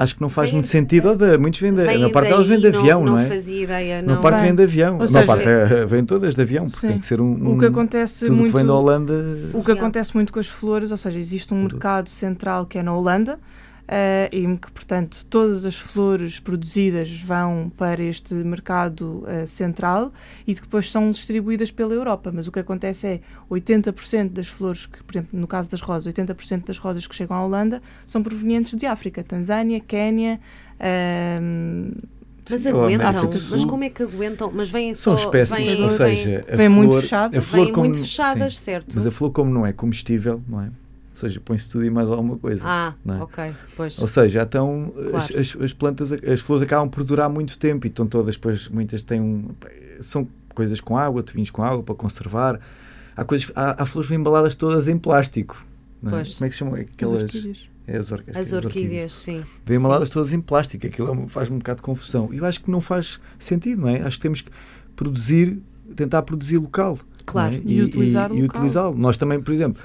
Acho 0.00 0.14
que 0.14 0.20
não 0.22 0.28
faz 0.28 0.50
Vem- 0.50 0.58
muito 0.58 0.68
sentido. 0.68 1.16
De- 1.16 1.36
muitos 1.38 1.58
vêm 1.60 1.74
de, 1.74 1.84
na 1.98 2.08
parte 2.10 2.28
delas 2.30 2.46
vem 2.46 2.60
de 2.60 2.68
avião, 2.68 3.04
não, 3.04 3.14
não 3.14 3.18
é? 3.18 3.26
fazia 3.26 3.64
ideia, 3.64 4.00
não. 4.00 4.20
parte 4.20 4.42
Vem. 4.42 4.54
de 4.54 4.62
avião. 4.62 4.96
Ou 5.00 5.08
seja, 5.08 5.26
parte 5.26 5.44
eh, 5.48 5.86
vem 5.86 6.04
todas 6.04 6.36
de 6.36 6.40
avião, 6.40 6.66
porque 6.66 6.78
Sim. 6.78 6.88
tem 6.88 6.98
que 7.00 7.06
ser 7.06 7.20
um. 7.20 7.32
O 7.54 7.58
que 7.58 7.64
um- 7.64 7.68
acontece 7.68 8.26
tudo 8.26 8.36
muito 8.36 8.52
que 8.52 8.56
vem 8.58 8.66
da 8.66 8.74
Holanda. 8.74 9.32
O 9.54 9.64
que 9.64 9.72
acontece 9.72 10.14
muito 10.14 10.32
com 10.32 10.38
as 10.38 10.46
flores, 10.46 10.92
ou 10.92 10.96
seja, 10.96 11.18
existe 11.18 11.52
um 11.52 11.64
mercado 11.64 12.08
central 12.08 12.64
que 12.64 12.78
é 12.78 12.82
na 12.82 12.94
Holanda, 12.94 13.40
eh, 13.88 14.28
e 14.32 14.42
que, 14.58 14.70
portanto, 14.70 15.24
todas 15.30 15.64
as 15.64 15.76
flores 15.76 16.38
produzidas 16.38 17.20
vão 17.22 17.72
para 17.76 18.02
este 18.02 18.34
mercado 18.34 19.24
eh, 19.26 19.46
central 19.46 20.12
e 20.46 20.54
depois 20.54 20.90
são 20.90 21.10
distribuídas 21.10 21.70
pela 21.70 21.94
Europa. 21.94 22.30
Mas 22.32 22.46
o 22.46 22.52
que 22.52 22.58
acontece 22.60 23.06
é 23.06 23.20
80% 23.50 24.28
das 24.30 24.46
flores, 24.46 24.84
que, 24.86 25.02
por 25.02 25.12
exemplo, 25.16 25.38
no 25.40 25.46
caso 25.46 25.70
das 25.70 25.80
rosas, 25.80 26.12
80% 26.12 26.66
das 26.66 26.76
rosas 26.78 27.06
que 27.06 27.14
chegam 27.14 27.36
à 27.36 27.44
Holanda 27.44 27.80
são 28.06 28.22
provenientes 28.22 28.74
de 28.76 28.84
África, 28.86 29.24
Tanzânia, 29.24 29.80
Quénia. 29.80 30.38
ehm, 30.78 31.92
Mas 32.50 32.66
aguentam, 32.66 33.30
mas 33.50 33.64
como 33.66 33.84
é 33.84 33.90
que 33.90 34.02
aguentam? 34.02 34.50
Mas 34.54 34.70
vêm 34.70 34.94
São 34.94 35.16
só. 35.18 35.24
espécies, 35.26 35.56
vêm, 35.66 35.82
ou 35.82 35.88
vêm- 35.88 35.96
seja, 36.16 36.44
a 36.50 36.56
Vêm 36.56 36.68
muito 36.68 36.90
flor, 36.92 37.02
fechadas. 37.02 37.38
a 37.38 37.42
flor 37.42 37.64
vêm 37.64 37.72
como, 37.74 37.84
muito 37.86 38.00
fechadas, 38.00 38.58
sim, 38.58 38.64
certo? 38.64 38.92
Mas 38.94 39.06
a 39.06 39.10
flor, 39.10 39.30
como 39.32 39.50
não 39.50 39.66
é 39.66 39.72
comestível, 39.72 40.40
não 40.48 40.62
é? 40.62 40.68
Ou 41.24 41.28
seja, 41.28 41.40
põe-se 41.40 41.68
tudo 41.68 41.84
e 41.84 41.90
mais 41.90 42.08
alguma 42.08 42.36
coisa. 42.38 42.62
Ah, 42.64 42.94
não 43.04 43.14
é? 43.16 43.22
ok, 43.22 43.52
pois. 43.76 43.98
Ou 44.00 44.06
seja, 44.06 44.42
então 44.42 44.92
as, 45.14 45.26
Claro. 45.28 45.40
as, 45.40 45.56
as 45.60 45.72
plantas, 45.72 46.12
as 46.12 46.40
flores 46.40 46.62
acabam 46.62 46.88
por 46.88 47.02
durar 47.02 47.28
muito 47.28 47.58
tempo 47.58 47.86
e 47.86 47.88
estão 47.88 48.06
todas, 48.06 48.36
depois 48.36 48.68
muitas 48.68 49.02
têm 49.02 49.20
um. 49.20 49.48
São 50.00 50.28
coisas 50.54 50.80
com 50.80 50.96
água, 50.96 51.22
tubinhos 51.22 51.50
com 51.50 51.62
água 51.64 51.82
para 51.82 51.94
conservar. 51.96 52.60
Há, 53.16 53.24
coisas, 53.24 53.50
há, 53.56 53.82
há 53.82 53.86
flores 53.86 54.10
embaladas 54.12 54.54
todas 54.54 54.86
em 54.86 54.96
plástico. 54.96 55.60
não 56.00 56.10
é? 56.10 56.14
Pois. 56.22 56.34
Como 56.36 56.46
é 56.46 56.48
que 56.48 56.54
se 56.54 56.58
chamam 56.60 56.74
as 56.76 56.80
aquelas? 56.82 57.22
orquídeas. 57.24 57.68
É 57.88 57.96
as, 57.96 58.12
orquídeas. 58.12 58.36
As 58.36 58.52
orquídeas, 58.52 59.12
sim. 59.14 59.42
Vêm 59.66 59.76
Sim. 59.76 59.82
embaladas 59.82 60.10
todas 60.10 60.32
em 60.32 60.40
plástico. 60.40 60.86
Aquilo 60.86 61.08
é 61.08 61.10
um- 61.12 61.26
faz-me 61.26 61.56
um 61.56 61.58
bocado 61.58 61.78
de 61.78 61.82
confusão. 61.82 62.28
E 62.32 62.36
eu 62.36 62.44
acho 62.44 62.62
que 62.62 62.70
não 62.70 62.80
faz 62.80 63.18
sentido, 63.40 63.80
não 63.80 63.88
é? 63.88 64.02
Acho 64.02 64.18
que 64.18 64.22
temos 64.22 64.40
que 64.40 64.50
produzir, 64.94 65.58
tentar 65.96 66.22
produzir 66.22 66.58
local. 66.58 66.96
Claro. 67.26 67.52
não 67.56 67.58
é? 67.58 67.62
E 67.66 67.82
utilizar 67.82 68.30
e, 68.30 68.42
local. 68.42 68.60
utilizá-lo. 68.60 68.96
Nós 68.96 69.16
também, 69.16 69.40
por 69.40 69.52
exemplo, 69.52 69.82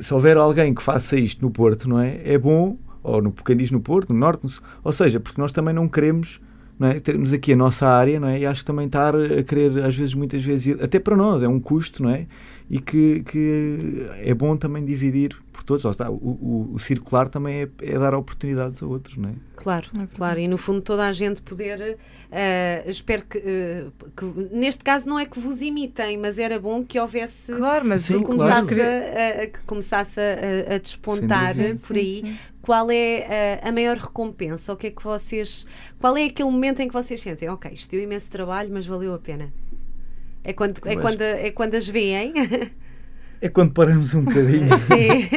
se 0.00 0.12
houver 0.14 0.36
alguém 0.36 0.74
que 0.74 0.82
faça 0.82 1.16
isto 1.16 1.42
no 1.42 1.50
Porto, 1.50 1.88
não 1.88 2.00
é? 2.00 2.20
É 2.24 2.38
bom, 2.38 2.76
ou 3.02 3.20
no 3.22 3.32
quem 3.32 3.56
diz 3.56 3.70
no 3.70 3.80
Porto, 3.80 4.12
no 4.12 4.18
Norte, 4.18 4.44
no 4.44 4.50
ou 4.82 4.92
seja, 4.92 5.20
porque 5.20 5.40
nós 5.40 5.52
também 5.52 5.74
não 5.74 5.88
queremos 5.88 6.40
não 6.78 6.88
é? 6.88 7.00
termos 7.00 7.32
aqui 7.32 7.52
a 7.52 7.56
nossa 7.56 7.86
área, 7.86 8.18
não 8.18 8.28
é? 8.28 8.40
E 8.40 8.46
acho 8.46 8.60
que 8.60 8.66
também 8.66 8.86
estar 8.86 9.14
a 9.14 9.42
querer, 9.42 9.84
às 9.84 9.94
vezes, 9.94 10.14
muitas 10.14 10.42
vezes, 10.42 10.80
até 10.80 10.98
para 10.98 11.16
nós, 11.16 11.42
é 11.42 11.48
um 11.48 11.60
custo, 11.60 12.02
não 12.02 12.10
é? 12.10 12.26
E 12.70 12.80
que, 12.80 13.22
que 13.24 14.06
é 14.22 14.32
bom 14.32 14.56
também 14.56 14.84
dividir 14.84 15.36
por 15.52 15.62
todos. 15.62 15.84
Está, 15.84 16.10
o, 16.10 16.14
o, 16.14 16.70
o 16.74 16.78
circular 16.78 17.28
também 17.28 17.62
é, 17.62 17.68
é 17.82 17.98
dar 17.98 18.14
oportunidades 18.14 18.82
a 18.82 18.86
outros, 18.86 19.16
não 19.18 19.28
é? 19.28 19.32
Claro, 19.54 19.86
É 20.02 20.06
claro. 20.16 20.40
E 20.40 20.48
no 20.48 20.56
fundo 20.56 20.80
toda 20.80 21.06
a 21.06 21.12
gente 21.12 21.42
poder. 21.42 21.98
eh, 22.32 22.82
espero 22.86 23.22
que, 23.26 23.38
eh, 23.38 23.84
que. 24.16 24.24
Neste 24.56 24.82
caso 24.82 25.06
não 25.08 25.18
é 25.18 25.26
que 25.26 25.38
vos 25.38 25.60
imitem, 25.60 26.16
mas 26.18 26.38
era 26.38 26.58
bom 26.58 26.82
que 26.82 26.98
houvesse. 26.98 27.52
Claro, 27.52 27.84
mas 27.86 28.02
Sim, 28.02 28.14
que 28.14 28.18
eu 28.20 28.22
começasse, 28.24 28.66
queria- 28.68 28.84
a, 29.38 29.42
a- 29.42 29.46
que 29.46 29.58
começasse 29.64 30.18
a, 30.20 30.74
a 30.74 30.78
despontar 30.78 31.54
Sim, 31.54 31.70
por 31.76 31.94
sim, 31.94 32.00
aí 32.00 32.22
sim. 32.26 32.36
qual 32.62 32.90
é 32.90 33.60
a, 33.62 33.68
a 33.68 33.72
maior 33.72 33.98
recompensa? 33.98 34.72
O 34.72 34.76
que 34.76 34.86
é 34.86 34.90
que 34.90 35.04
vocês. 35.04 35.66
Qual 36.00 36.16
é 36.16 36.24
aquele 36.24 36.50
momento 36.50 36.80
em 36.80 36.88
que 36.88 36.94
vocês 36.94 37.20
sentem, 37.20 37.48
ok, 37.50 37.70
isto 37.74 37.90
deu 37.90 38.00
imenso 38.02 38.30
trabalho, 38.30 38.70
mas 38.72 38.86
valeu 38.86 39.12
a 39.14 39.18
pena? 39.18 39.52
É 40.44 40.52
quando, 40.52 40.78
é 40.84 40.96
quando, 40.96 41.22
é 41.22 41.50
quando 41.50 41.74
as 41.74 41.88
veem? 41.88 42.32
É 43.40 43.48
quando 43.48 43.72
paramos 43.72 44.14
um 44.14 44.22
bocadinho. 44.22 44.68
Sim. 44.78 45.28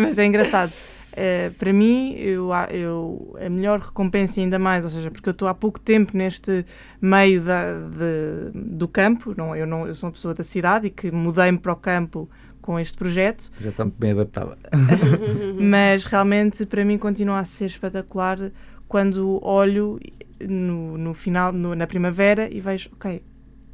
Mas 0.00 0.18
é 0.18 0.26
engraçado. 0.26 0.72
Eh, 1.16 1.50
para 1.58 1.72
mim, 1.72 2.14
eu, 2.16 2.52
a- 2.52 2.68
eu, 2.72 3.36
a 3.40 3.48
melhor 3.48 3.78
recompensa, 3.80 4.40
ainda 4.40 4.58
mais, 4.58 4.82
ou 4.84 4.90
seja, 4.90 5.10
porque 5.10 5.28
eu 5.28 5.32
estou 5.32 5.46
há 5.46 5.54
pouco 5.54 5.78
tempo 5.78 6.16
neste 6.16 6.64
meio 7.00 7.40
da, 7.42 7.72
de- 7.72 8.50
do 8.74 8.88
campo, 8.88 9.32
não, 9.36 9.54
eu, 9.54 9.64
não, 9.66 9.86
eu 9.86 9.94
sou 9.94 10.08
uma 10.08 10.12
pessoa 10.12 10.34
da 10.34 10.42
cidade 10.42 10.88
e 10.88 10.90
que 10.90 11.10
mudei-me 11.12 11.58
para 11.58 11.72
o 11.72 11.76
campo 11.76 12.28
com 12.60 12.80
este 12.80 12.96
projeto, 12.98 13.52
Já 13.60 13.70
está 13.70 13.84
muito 13.84 13.96
bem 13.98 14.10
adaptada. 14.10 14.58
mas 15.60 16.04
realmente 16.04 16.66
para 16.66 16.84
mim 16.84 16.98
continua 16.98 17.38
a 17.38 17.44
ser 17.44 17.66
espetacular 17.66 18.50
quando 18.88 19.38
olho 19.44 20.00
no, 20.40 20.98
no 20.98 21.14
final, 21.14 21.52
no- 21.52 21.74
na 21.76 21.86
primavera 21.86 22.48
e 22.52 22.60
vejo, 22.60 22.90
ok, 22.94 23.22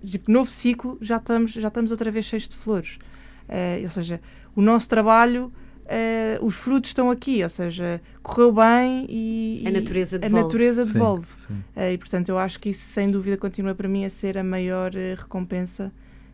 tipo, 0.05 0.31
novo 0.31 0.51
ciclo, 0.51 0.99
já 1.01 1.17
estamos, 1.17 1.53
já 1.53 1.69
estamos 1.69 1.91
outra 1.91 2.11
vez 2.11 2.25
cheios 2.25 2.49
de 2.49 2.57
flores. 2.57 2.99
Eh, 3.49 3.81
ou 3.83 3.89
seja, 3.89 4.21
o 4.55 4.63
nosso 4.63 4.89
trabalho, 4.89 5.53
eh, 5.87 6.39
os 6.41 6.55
frutos 6.55 6.91
estão 6.91 7.11
aqui, 7.11 7.43
ou 7.43 7.49
seja, 7.49 8.01
correu 8.23 8.53
bem 8.53 9.07
e, 9.09 9.65
A 9.67 9.71
natureza 9.71 10.17
a 10.17 10.19
devolve. 10.21 10.45
natureza 10.45 10.85
Sim, 10.85 10.93
devolve. 10.93 11.27
sim. 11.49 11.65
Eh, 11.77 11.93
e 11.95 11.99
portanto 11.99 12.29
eu 12.29 12.39
acho 12.39 12.61
que 12.61 12.71
isso 12.71 12.85
sem 12.85 13.11
dúvida 13.11 13.37
continua 13.37 13.75
para 13.75 13.89
mim 13.89 14.05
a 14.05 14.11
ser 14.11 14.39
a 14.39 14.45
maior 14.45 14.93
recompensa 14.93 15.93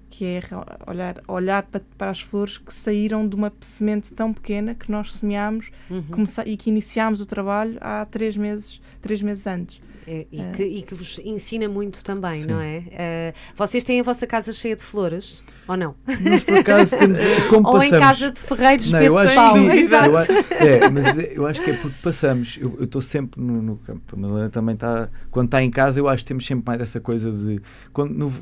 que 0.09 0.25
é 0.25 0.41
olhar, 0.87 1.21
olhar 1.27 1.63
para, 1.65 1.83
para 1.99 2.11
as 2.11 2.21
flores 2.21 2.59
que 2.59 2.73
saíram 2.73 3.27
de 3.29 3.35
uma 3.35 3.53
semente 3.61 4.13
tão 4.15 4.33
pequena 4.33 4.75
que 4.75 4.91
nós 4.91 5.13
semeámos 5.15 5.71
Uhum. 5.91 6.25
e 6.47 6.57
que 6.57 6.71
iniciámos 6.71 7.21
o 7.21 7.27
trabalho 7.27 7.77
há 7.81 8.05
três 8.05 8.37
meses, 8.37 8.81
três 9.03 9.21
meses 9.21 9.47
antes. 9.47 9.81
É, 10.07 10.27
e, 10.31 10.43
que, 10.53 10.63
e 10.63 10.83
que 10.83 10.95
vos 10.95 11.19
ensina 11.25 11.69
muito 11.69 12.05
também, 12.05 12.43
Sim. 12.43 12.49
não 12.49 12.61
é? 12.61 12.85
Eh, 12.93 13.35
vocês 13.57 13.83
têm 13.83 13.99
a 13.99 14.05
vossa 14.05 14.25
casa 14.25 14.53
cheia 14.53 14.77
de 14.77 14.83
flores? 14.83 15.43
Ou 15.67 15.77
não? 15.77 15.97
Mas 16.07 16.45
por 16.45 16.59
acaso 16.59 16.97
temos. 16.97 17.19
Como 17.51 17.67
Ou 17.75 17.83
em 17.83 17.91
casa 17.91 18.31
de 18.31 18.41
ferreiros 18.41 18.93
Não, 18.93 19.01
eu 19.01 19.19
acho 19.19 19.35
que, 19.35 19.59
Exato. 19.77 20.09
eu 20.09 20.17
acho, 20.17 20.33
é, 20.33 20.89
mas 20.89 21.19
eu 21.19 21.47
acho 21.47 21.61
que 21.61 21.71
é 21.71 21.77
porque 21.77 21.97
passamos. 22.03 22.57
Eu 22.61 22.77
eu 22.79 22.85
estou 22.85 23.03
sempre 23.03 23.41
no, 23.41 23.63
no 23.63 23.77
campo. 23.79 24.15
A 24.15 24.19
Madalena 24.19 24.51
também 24.51 24.75
está. 24.75 25.09
Quando 25.31 25.47
está 25.47 25.63
em 25.63 25.71
casa, 25.71 25.99
eu 25.99 26.09
acho 26.09 26.23
que 26.25 26.29
temos 26.29 26.47
sempre 26.47 26.65
mais 26.67 26.81
essa 26.81 27.01
coisa 27.01 27.31
de. 27.31 27.61
Quando, 27.93 28.13
no, 28.13 28.33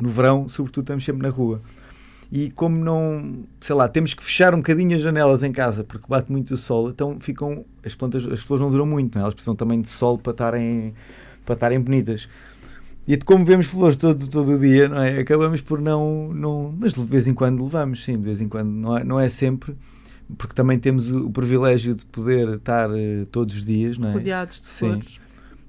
no 0.00 0.08
verão, 0.10 0.48
sobretudo, 0.48 0.84
estamos 0.84 1.04
sempre 1.04 1.22
na 1.22 1.28
rua. 1.28 1.62
E 2.34 2.50
como 2.52 2.82
não. 2.82 3.44
Sei 3.60 3.76
lá, 3.76 3.86
temos 3.86 4.14
que 4.14 4.24
fechar 4.24 4.54
um 4.54 4.56
bocadinho 4.56 4.96
as 4.96 5.02
janelas 5.02 5.42
em 5.42 5.52
casa 5.52 5.84
porque 5.84 6.06
bate 6.08 6.32
muito 6.32 6.54
o 6.54 6.56
sol, 6.56 6.88
então 6.88 7.20
ficam. 7.20 7.62
As 7.84 7.94
plantas, 7.94 8.24
as 8.24 8.40
flores 8.40 8.62
não 8.62 8.70
duram 8.70 8.86
muito, 8.86 9.16
não 9.16 9.20
é? 9.20 9.24
elas 9.24 9.34
precisam 9.34 9.54
também 9.54 9.82
de 9.82 9.90
sol 9.90 10.16
para 10.16 10.32
estarem, 10.32 10.94
para 11.44 11.52
estarem 11.52 11.78
bonitas. 11.78 12.26
E 13.06 13.18
como 13.18 13.44
vemos 13.44 13.66
flores 13.66 13.98
todo, 13.98 14.30
todo 14.30 14.54
o 14.54 14.58
dia, 14.58 14.88
não 14.88 15.02
é? 15.02 15.18
Acabamos 15.18 15.60
por 15.60 15.78
não, 15.78 16.32
não. 16.32 16.74
Mas 16.78 16.94
de 16.94 17.04
vez 17.04 17.26
em 17.26 17.34
quando 17.34 17.62
levamos, 17.62 18.02
sim, 18.02 18.14
de 18.14 18.24
vez 18.24 18.40
em 18.40 18.48
quando. 18.48 18.70
Não 18.70 18.96
é, 18.96 19.04
não 19.04 19.20
é 19.20 19.28
sempre, 19.28 19.76
porque 20.38 20.54
também 20.54 20.78
temos 20.78 21.12
o, 21.12 21.26
o 21.26 21.30
privilégio 21.30 21.94
de 21.94 22.06
poder 22.06 22.48
estar 22.54 22.88
eh, 22.96 23.26
todos 23.30 23.56
os 23.56 23.66
dias, 23.66 23.98
não 23.98 24.08
é? 24.08 24.12
Rodeados 24.14 24.58
de 24.62 24.68
Sim. 24.68 24.86
flores. 24.86 25.20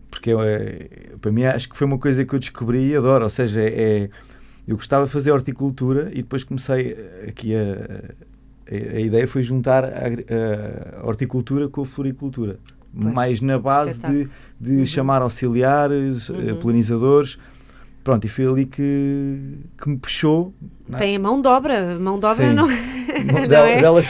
Porque 0.10 0.30
eu, 0.30 0.42
é, 0.42 0.88
para 1.20 1.30
mim 1.30 1.44
acho 1.44 1.68
que 1.68 1.76
foi 1.76 1.86
uma 1.86 1.98
coisa 1.98 2.24
que 2.24 2.34
eu 2.34 2.40
descobri 2.40 2.92
e 2.92 2.96
adoro. 2.96 3.26
Ou 3.26 3.30
seja, 3.30 3.62
é, 3.62 4.10
eu 4.68 4.76
gostava 4.76 5.06
de 5.06 5.12
fazer 5.12 5.32
horticultura 5.32 6.10
e 6.14 6.18
depois 6.18 6.44
comecei 6.44 6.92
eh, 6.94 7.26
aqui 7.30 7.54
a. 7.56 8.14
A, 8.66 8.76
a 8.98 9.00
ideia 9.02 9.28
foi 9.28 9.44
juntar 9.44 9.84
a, 9.84 11.02
a 11.02 11.06
horticultura 11.06 11.68
com 11.68 11.82
a 11.82 11.86
floricultura. 11.86 12.58
Pois, 13.00 13.14
mais 13.14 13.42
na 13.42 13.60
base 13.60 14.00
de, 14.00 14.30
de 14.60 14.72
Uhum. 14.80 14.86
chamar 14.86 15.22
auxiliares, 15.22 16.30
eh, 16.30 16.34
Uhum. 16.54 16.60
polinizadores. 16.60 17.38
Pronto, 18.04 18.26
e 18.26 18.28
foi 18.28 18.46
ali 18.46 18.66
que, 18.66 19.60
que 19.82 19.90
me 19.90 19.98
puxou. 19.98 20.54
não 20.90 20.98
é? 20.98 21.00
Tem 21.00 21.16
a 21.16 21.20
mão 21.20 21.42
de 21.42 21.48
obra. 21.48 21.98
Mão 21.98 22.20
de 22.20 22.26
obra 22.26 22.50
Sim. 22.50 22.54
não, 22.54 22.68
Mão 22.68 22.76
não 23.42 23.48
dela- 23.48 23.70
é? 23.70 23.82
Delas 23.82 24.08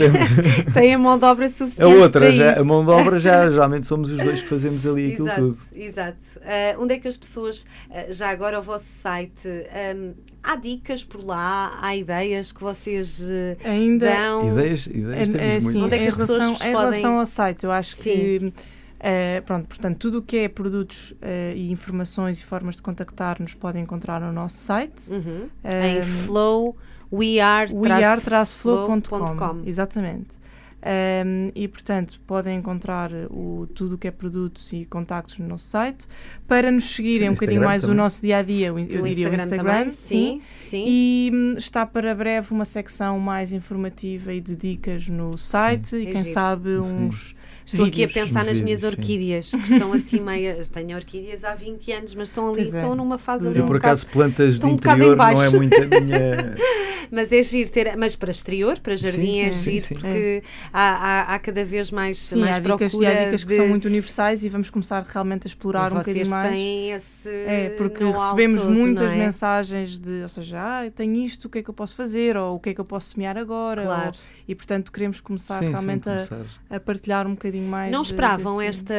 temos. 0.00 0.72
tem 0.72 0.94
a 0.94 0.98
mão 0.98 1.18
de 1.18 1.24
obra 1.26 1.44
A 1.44 1.48
suficiente 1.50 1.94
outra, 1.96 2.20
para 2.22 2.30
já, 2.30 2.52
isso. 2.52 2.60
a 2.60 2.64
mão 2.64 2.82
de 2.84 2.90
obra, 2.90 3.20
já, 3.20 3.50
geralmente 3.50 3.86
somos 3.86 4.08
os 4.08 4.16
dois 4.16 4.40
que 4.40 4.48
fazemos 4.48 4.86
ali 4.86 5.12
aquilo 5.12 5.26
exato, 5.28 5.40
tudo. 5.42 5.58
Exato. 5.76 6.16
Ah, 6.42 6.76
onde 6.78 6.94
é 6.94 6.98
que 6.98 7.06
as 7.06 7.18
pessoas, 7.18 7.66
ah, 7.90 8.06
já 8.10 8.30
agora 8.30 8.58
o 8.58 8.62
vosso 8.62 8.86
site, 8.86 9.46
ahm, 9.46 10.12
há 10.42 10.56
dicas 10.56 11.04
por 11.04 11.22
lá, 11.22 11.76
há 11.82 11.94
ideias 11.94 12.50
que 12.50 12.62
vocês 12.62 13.28
ah, 13.62 13.68
Ainda 13.68 14.08
dão? 14.10 14.52
Ideias, 14.52 14.86
ideias 14.86 15.28
É, 15.28 15.32
temos 15.32 15.42
é 15.46 15.56
assim, 15.56 15.64
muito. 15.66 15.84
Onde 15.84 15.94
é 15.94 15.98
que 15.98 16.06
as 16.08 16.16
pessoas 16.16 16.38
relação, 16.38 16.54
vos 16.54 16.64
em 16.66 16.72
podem- 16.72 16.90
relação 16.90 17.18
ao 17.18 17.26
site, 17.26 17.64
eu 17.64 17.72
acho 17.72 17.94
Sim. 17.96 18.10
que 18.12 18.52
eh, 19.00 19.40
pronto, 19.42 19.68
portanto, 19.68 19.96
tudo 19.98 20.18
o 20.18 20.22
que 20.22 20.38
é 20.38 20.48
produtos 20.48 21.14
eh, 21.22 21.52
e 21.56 21.70
informações 21.70 22.40
e 22.40 22.44
formas 22.44 22.76
de 22.76 22.82
contactar-nos 22.82 23.54
podem 23.54 23.82
encontrar 23.82 24.20
no 24.20 24.32
nosso 24.32 24.58
site. 24.58 25.12
Uhum. 25.12 25.48
Eh, 25.62 25.98
em 25.98 26.02
flow, 26.02 26.76
we 27.12 27.40
are, 27.40 27.72
wear-flow.com. 27.72 29.62
Exatamente. 29.64 30.38
Um, 30.80 31.50
e, 31.56 31.66
portanto, 31.66 32.20
podem 32.24 32.56
encontrar 32.56 33.10
o, 33.30 33.66
tudo 33.74 33.96
o 33.96 33.98
que 33.98 34.06
é 34.06 34.10
produtos 34.12 34.72
e 34.72 34.84
contactos 34.84 35.38
no 35.38 35.48
nosso 35.48 35.66
site. 35.66 36.06
Para 36.48 36.70
nos 36.70 36.84
seguirem 36.84 37.28
um 37.28 37.34
bocadinho 37.34 37.62
mais 37.62 37.82
também. 37.82 37.94
o 37.94 37.96
nosso 37.96 38.22
dia 38.22 38.38
a 38.38 38.42
dia, 38.42 38.68
eu 38.68 38.80
diria 38.80 39.10
Instagram 39.10 39.30
o 39.30 39.44
Instagram. 39.44 39.72
Também, 39.74 39.90
sim, 39.90 40.42
sim. 40.66 40.84
E 40.88 41.30
hum, 41.32 41.54
está 41.58 41.84
para 41.84 42.14
breve 42.14 42.52
uma 42.52 42.64
secção 42.64 43.20
mais 43.20 43.52
informativa 43.52 44.32
e 44.32 44.40
de 44.40 44.56
dicas 44.56 45.08
no 45.08 45.36
site. 45.36 45.88
Sim. 45.88 45.98
E 45.98 46.08
é 46.08 46.10
quem 46.10 46.22
giro. 46.22 46.34
sabe 46.34 46.70
uns 46.78 47.36
Estou 47.68 47.84
aqui 47.84 48.02
a 48.02 48.08
pensar 48.08 48.46
nas 48.46 48.60
minhas 48.62 48.82
orquídeas, 48.82 49.50
que 49.50 49.58
estão 49.58 49.92
assim 49.92 50.20
meias. 50.20 50.68
Tenho 50.70 50.96
orquídeas 50.96 51.44
há 51.44 51.54
20 51.54 51.92
anos, 51.92 52.14
mas 52.14 52.28
estão 52.28 52.50
ali, 52.50 52.62
é. 52.62 52.64
estão 52.64 52.94
numa 52.94 53.18
fase 53.18 53.46
ali. 53.46 53.58
Eu, 53.58 53.66
por 53.66 53.76
acaso, 53.76 54.06
plantas 54.06 54.58
de 54.58 54.64
um 54.64 54.70
interior 54.70 55.16
não 55.16 55.42
é 55.42 55.50
muito 55.50 55.74
a 55.76 56.00
minha. 56.00 56.54
mas 57.12 57.30
é 57.30 57.42
giro 57.42 57.70
ter, 57.70 57.94
mas 57.96 58.16
para 58.16 58.30
exterior, 58.30 58.78
para 58.78 58.96
jardim 58.96 59.20
sim, 59.20 59.40
é 59.40 59.50
giro, 59.50 59.84
sim, 59.86 59.94
porque 59.94 60.42
é. 60.42 60.42
Há, 60.72 60.82
há, 60.82 61.34
há, 61.34 61.38
cada 61.38 61.62
vez 61.62 61.90
mais, 61.90 62.18
sim, 62.18 62.40
mais 62.40 62.56
há 62.56 62.60
procura. 62.60 62.88
Dicas, 62.88 63.04
há 63.04 63.24
dicas 63.24 63.44
que 63.44 63.56
são 63.56 63.68
muito 63.68 63.84
universais 63.84 64.44
e 64.44 64.48
vamos 64.48 64.70
começar 64.70 65.04
realmente 65.06 65.46
a 65.46 65.48
explorar 65.48 65.92
um 65.92 65.96
bocadinho 65.96 66.30
mais. 66.30 66.37
Têm 66.42 66.92
esse. 66.92 67.28
É, 67.28 67.70
porque 67.70 68.04
recebemos 68.04 68.62
todo, 68.62 68.74
muitas 68.74 69.12
é? 69.12 69.16
mensagens 69.16 69.98
de, 69.98 70.22
ou 70.22 70.28
seja, 70.28 70.58
ah, 70.60 70.84
eu 70.84 70.90
tenho 70.90 71.14
isto, 71.16 71.46
o 71.46 71.48
que 71.48 71.58
é 71.58 71.62
que 71.62 71.70
eu 71.70 71.74
posso 71.74 71.96
fazer? 71.96 72.36
Ou 72.36 72.56
o 72.56 72.60
que 72.60 72.70
é 72.70 72.74
que 72.74 72.80
eu 72.80 72.84
posso 72.84 73.14
semear 73.14 73.36
agora? 73.36 73.82
Claro. 73.82 74.06
Ou, 74.08 74.12
e 74.46 74.54
portanto 74.54 74.92
queremos 74.92 75.20
começar 75.20 75.60
realmente 75.60 76.08
a, 76.08 76.26
a, 76.70 76.80
partilhar 76.80 77.26
um 77.26 77.32
bocadinho 77.32 77.68
mais. 77.68 77.92
Não 77.92 78.02
esperavam 78.02 78.60
esta, 78.60 78.94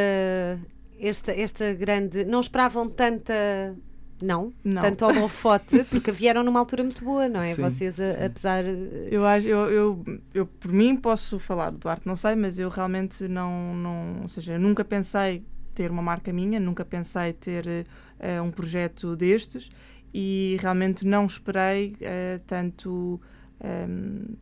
esta, 1.00 1.32
esta 1.32 1.74
grande. 1.74 2.26
Não 2.26 2.40
esperavam 2.40 2.90
tanta 2.90 3.76
não, 4.22 4.54
não, 4.64 4.82
tanto 4.82 5.06
holofote, 5.06 5.84
porque 5.90 6.12
vieram 6.12 6.44
numa 6.44 6.60
altura 6.60 6.84
muito 6.84 7.04
boa, 7.04 7.30
não 7.30 7.40
é? 7.40 7.56
Sim, 7.56 7.62
Vocês, 7.62 8.00
a, 8.00 8.26
apesar. 8.26 8.66
Eu 8.66 9.26
acho, 9.26 9.48
eu, 9.48 9.72
eu, 9.72 10.06
eu, 10.34 10.46
por 10.46 10.72
mim, 10.72 10.96
posso 10.96 11.40
falar 11.40 11.72
do 11.72 11.88
arte, 11.88 12.06
não 12.06 12.16
sei, 12.16 12.36
mas 12.36 12.60
eu 12.60 12.70
realmente 12.70 13.28
não, 13.28 13.74
não. 13.76 14.22
Ou 14.22 14.28
seja, 14.28 14.54
eu 14.54 14.60
nunca 14.60 14.84
pensei 14.84 15.44
ter 15.80 15.92
uma 15.92 16.02
marca 16.02 16.34
minha, 16.34 16.60
nunca 16.60 16.84
pensei 16.84 17.32
ter 17.32 17.66
uh, 17.66 18.44
um 18.44 18.52
projeto 18.52 19.16
destes 19.16 19.72
e 20.14 20.58
realmente 20.60 21.08
não 21.08 21.26
esperei 21.26 21.94
uh, 21.94 22.40
tanto. 22.46 23.22
Um, 23.62 23.68
ehm, 23.68 24.38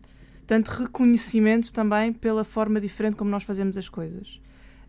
tanto 0.47 0.69
reconhecimento 0.69 1.73
também 1.73 2.13
pela 2.13 2.45
forma 2.45 2.79
diferente 2.79 3.17
como 3.17 3.29
nós 3.29 3.43
fazemos 3.43 3.77
as 3.77 3.89
coisas. 3.89 4.41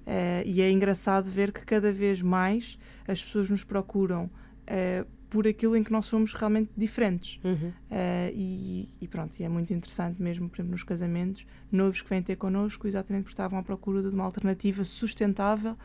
Uh, 0.06 0.46
e 0.46 0.62
é 0.62 0.70
engraçado 0.70 1.28
ver 1.28 1.50
que 1.52 1.64
cada 1.66 1.92
vez 1.92 2.22
mais 2.22 2.78
as 3.08 3.22
pessoas 3.22 3.50
nos 3.50 3.64
procuram 3.64 4.26
uh, 4.26 5.04
por 5.28 5.46
aquilo 5.46 5.76
em 5.76 5.82
que 5.82 5.92
nós 5.92 6.06
somos 6.06 6.32
realmente 6.32 6.70
diferentes. 6.76 7.40
Uhum. 7.44 7.68
Uh, 7.68 8.32
e, 8.32 8.88
e, 9.00 9.08
pronto, 9.08 9.38
e 9.38 9.44
é 9.44 9.48
muito 9.48 9.72
interessante 9.72 10.22
mesmo, 10.22 10.48
por 10.48 10.56
exemplo, 10.56 10.72
nos 10.72 10.82
casamentos, 10.82 11.46
novos 11.70 12.00
que 12.00 12.08
vêm 12.08 12.22
ter 12.22 12.37
connosco, 12.37 12.87
exatamente 12.87 13.24
porque 13.24 13.34
estavam 13.34 13.58
à 13.58 13.62
procura 13.62 14.02
de 14.02 14.08
uma 14.08 14.24
alternativa 14.24 14.84
sustentável 14.84 15.76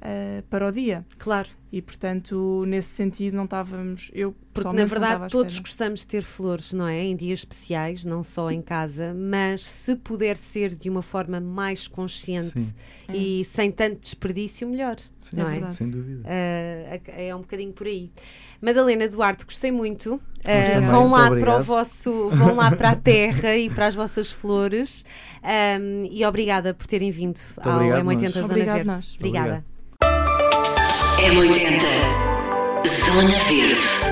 uh, 0.00 0.42
para 0.48 0.66
o 0.66 0.72
dia. 0.72 1.04
Claro. 1.18 1.48
E, 1.72 1.80
portanto, 1.80 2.64
nesse 2.66 2.88
sentido, 2.88 3.36
não 3.36 3.44
estávamos. 3.44 4.10
Eu, 4.12 4.34
Porque, 4.52 4.72
na 4.72 4.84
verdade, 4.84 5.30
todos 5.30 5.56
gostamos 5.60 6.00
de 6.00 6.08
ter 6.08 6.22
flores, 6.22 6.72
não 6.72 6.86
é? 6.88 7.04
Em 7.04 7.14
dias 7.14 7.40
especiais, 7.40 8.04
não 8.04 8.24
só 8.24 8.50
em 8.50 8.60
casa, 8.60 9.14
mas 9.14 9.62
se 9.62 9.94
puder 9.94 10.36
ser 10.36 10.74
de 10.74 10.90
uma 10.90 11.00
forma 11.00 11.38
mais 11.38 11.86
consciente 11.86 12.60
Sim. 12.60 12.74
e 13.12 13.40
é. 13.40 13.44
sem 13.44 13.70
tanto 13.70 14.00
desperdício, 14.00 14.66
melhor. 14.66 14.96
Sim, 15.16 15.36
não 15.36 15.48
é? 15.48 15.70
Sem 15.70 15.88
dúvida. 15.88 16.22
Uh, 16.22 17.00
é 17.06 17.34
um 17.36 17.40
bocadinho 17.40 17.72
por 17.72 17.86
aí. 17.86 18.10
Madalena 18.60 19.08
Duarte, 19.08 19.44
gostei 19.44 19.70
muito. 19.70 20.14
Uh, 20.14 20.90
vão 20.90 21.08
lá 21.08 21.30
para 21.30 21.58
o 21.58 21.62
vosso, 21.62 22.30
vão 22.30 22.56
lá 22.56 22.74
para 22.74 22.90
a 22.90 22.96
terra 22.96 23.56
e 23.56 23.70
para 23.70 23.86
as 23.86 23.94
vossas 23.94 24.28
flores. 24.28 25.04
Um, 25.80 26.08
e 26.10 26.24
obrigada 26.24 26.74
por 26.74 26.86
terem 26.88 27.12
vindo 27.12 27.38
muito 27.38 27.68
ao 27.68 27.80
M80 27.80 28.32
Zona 28.32 28.44
Obrigado 28.46 28.74
Verde. 28.74 28.86
Nós. 28.86 29.14
Obrigada. 29.18 29.64
M80 31.22 31.82
Zona 33.04 33.38
Verde. 33.48 34.09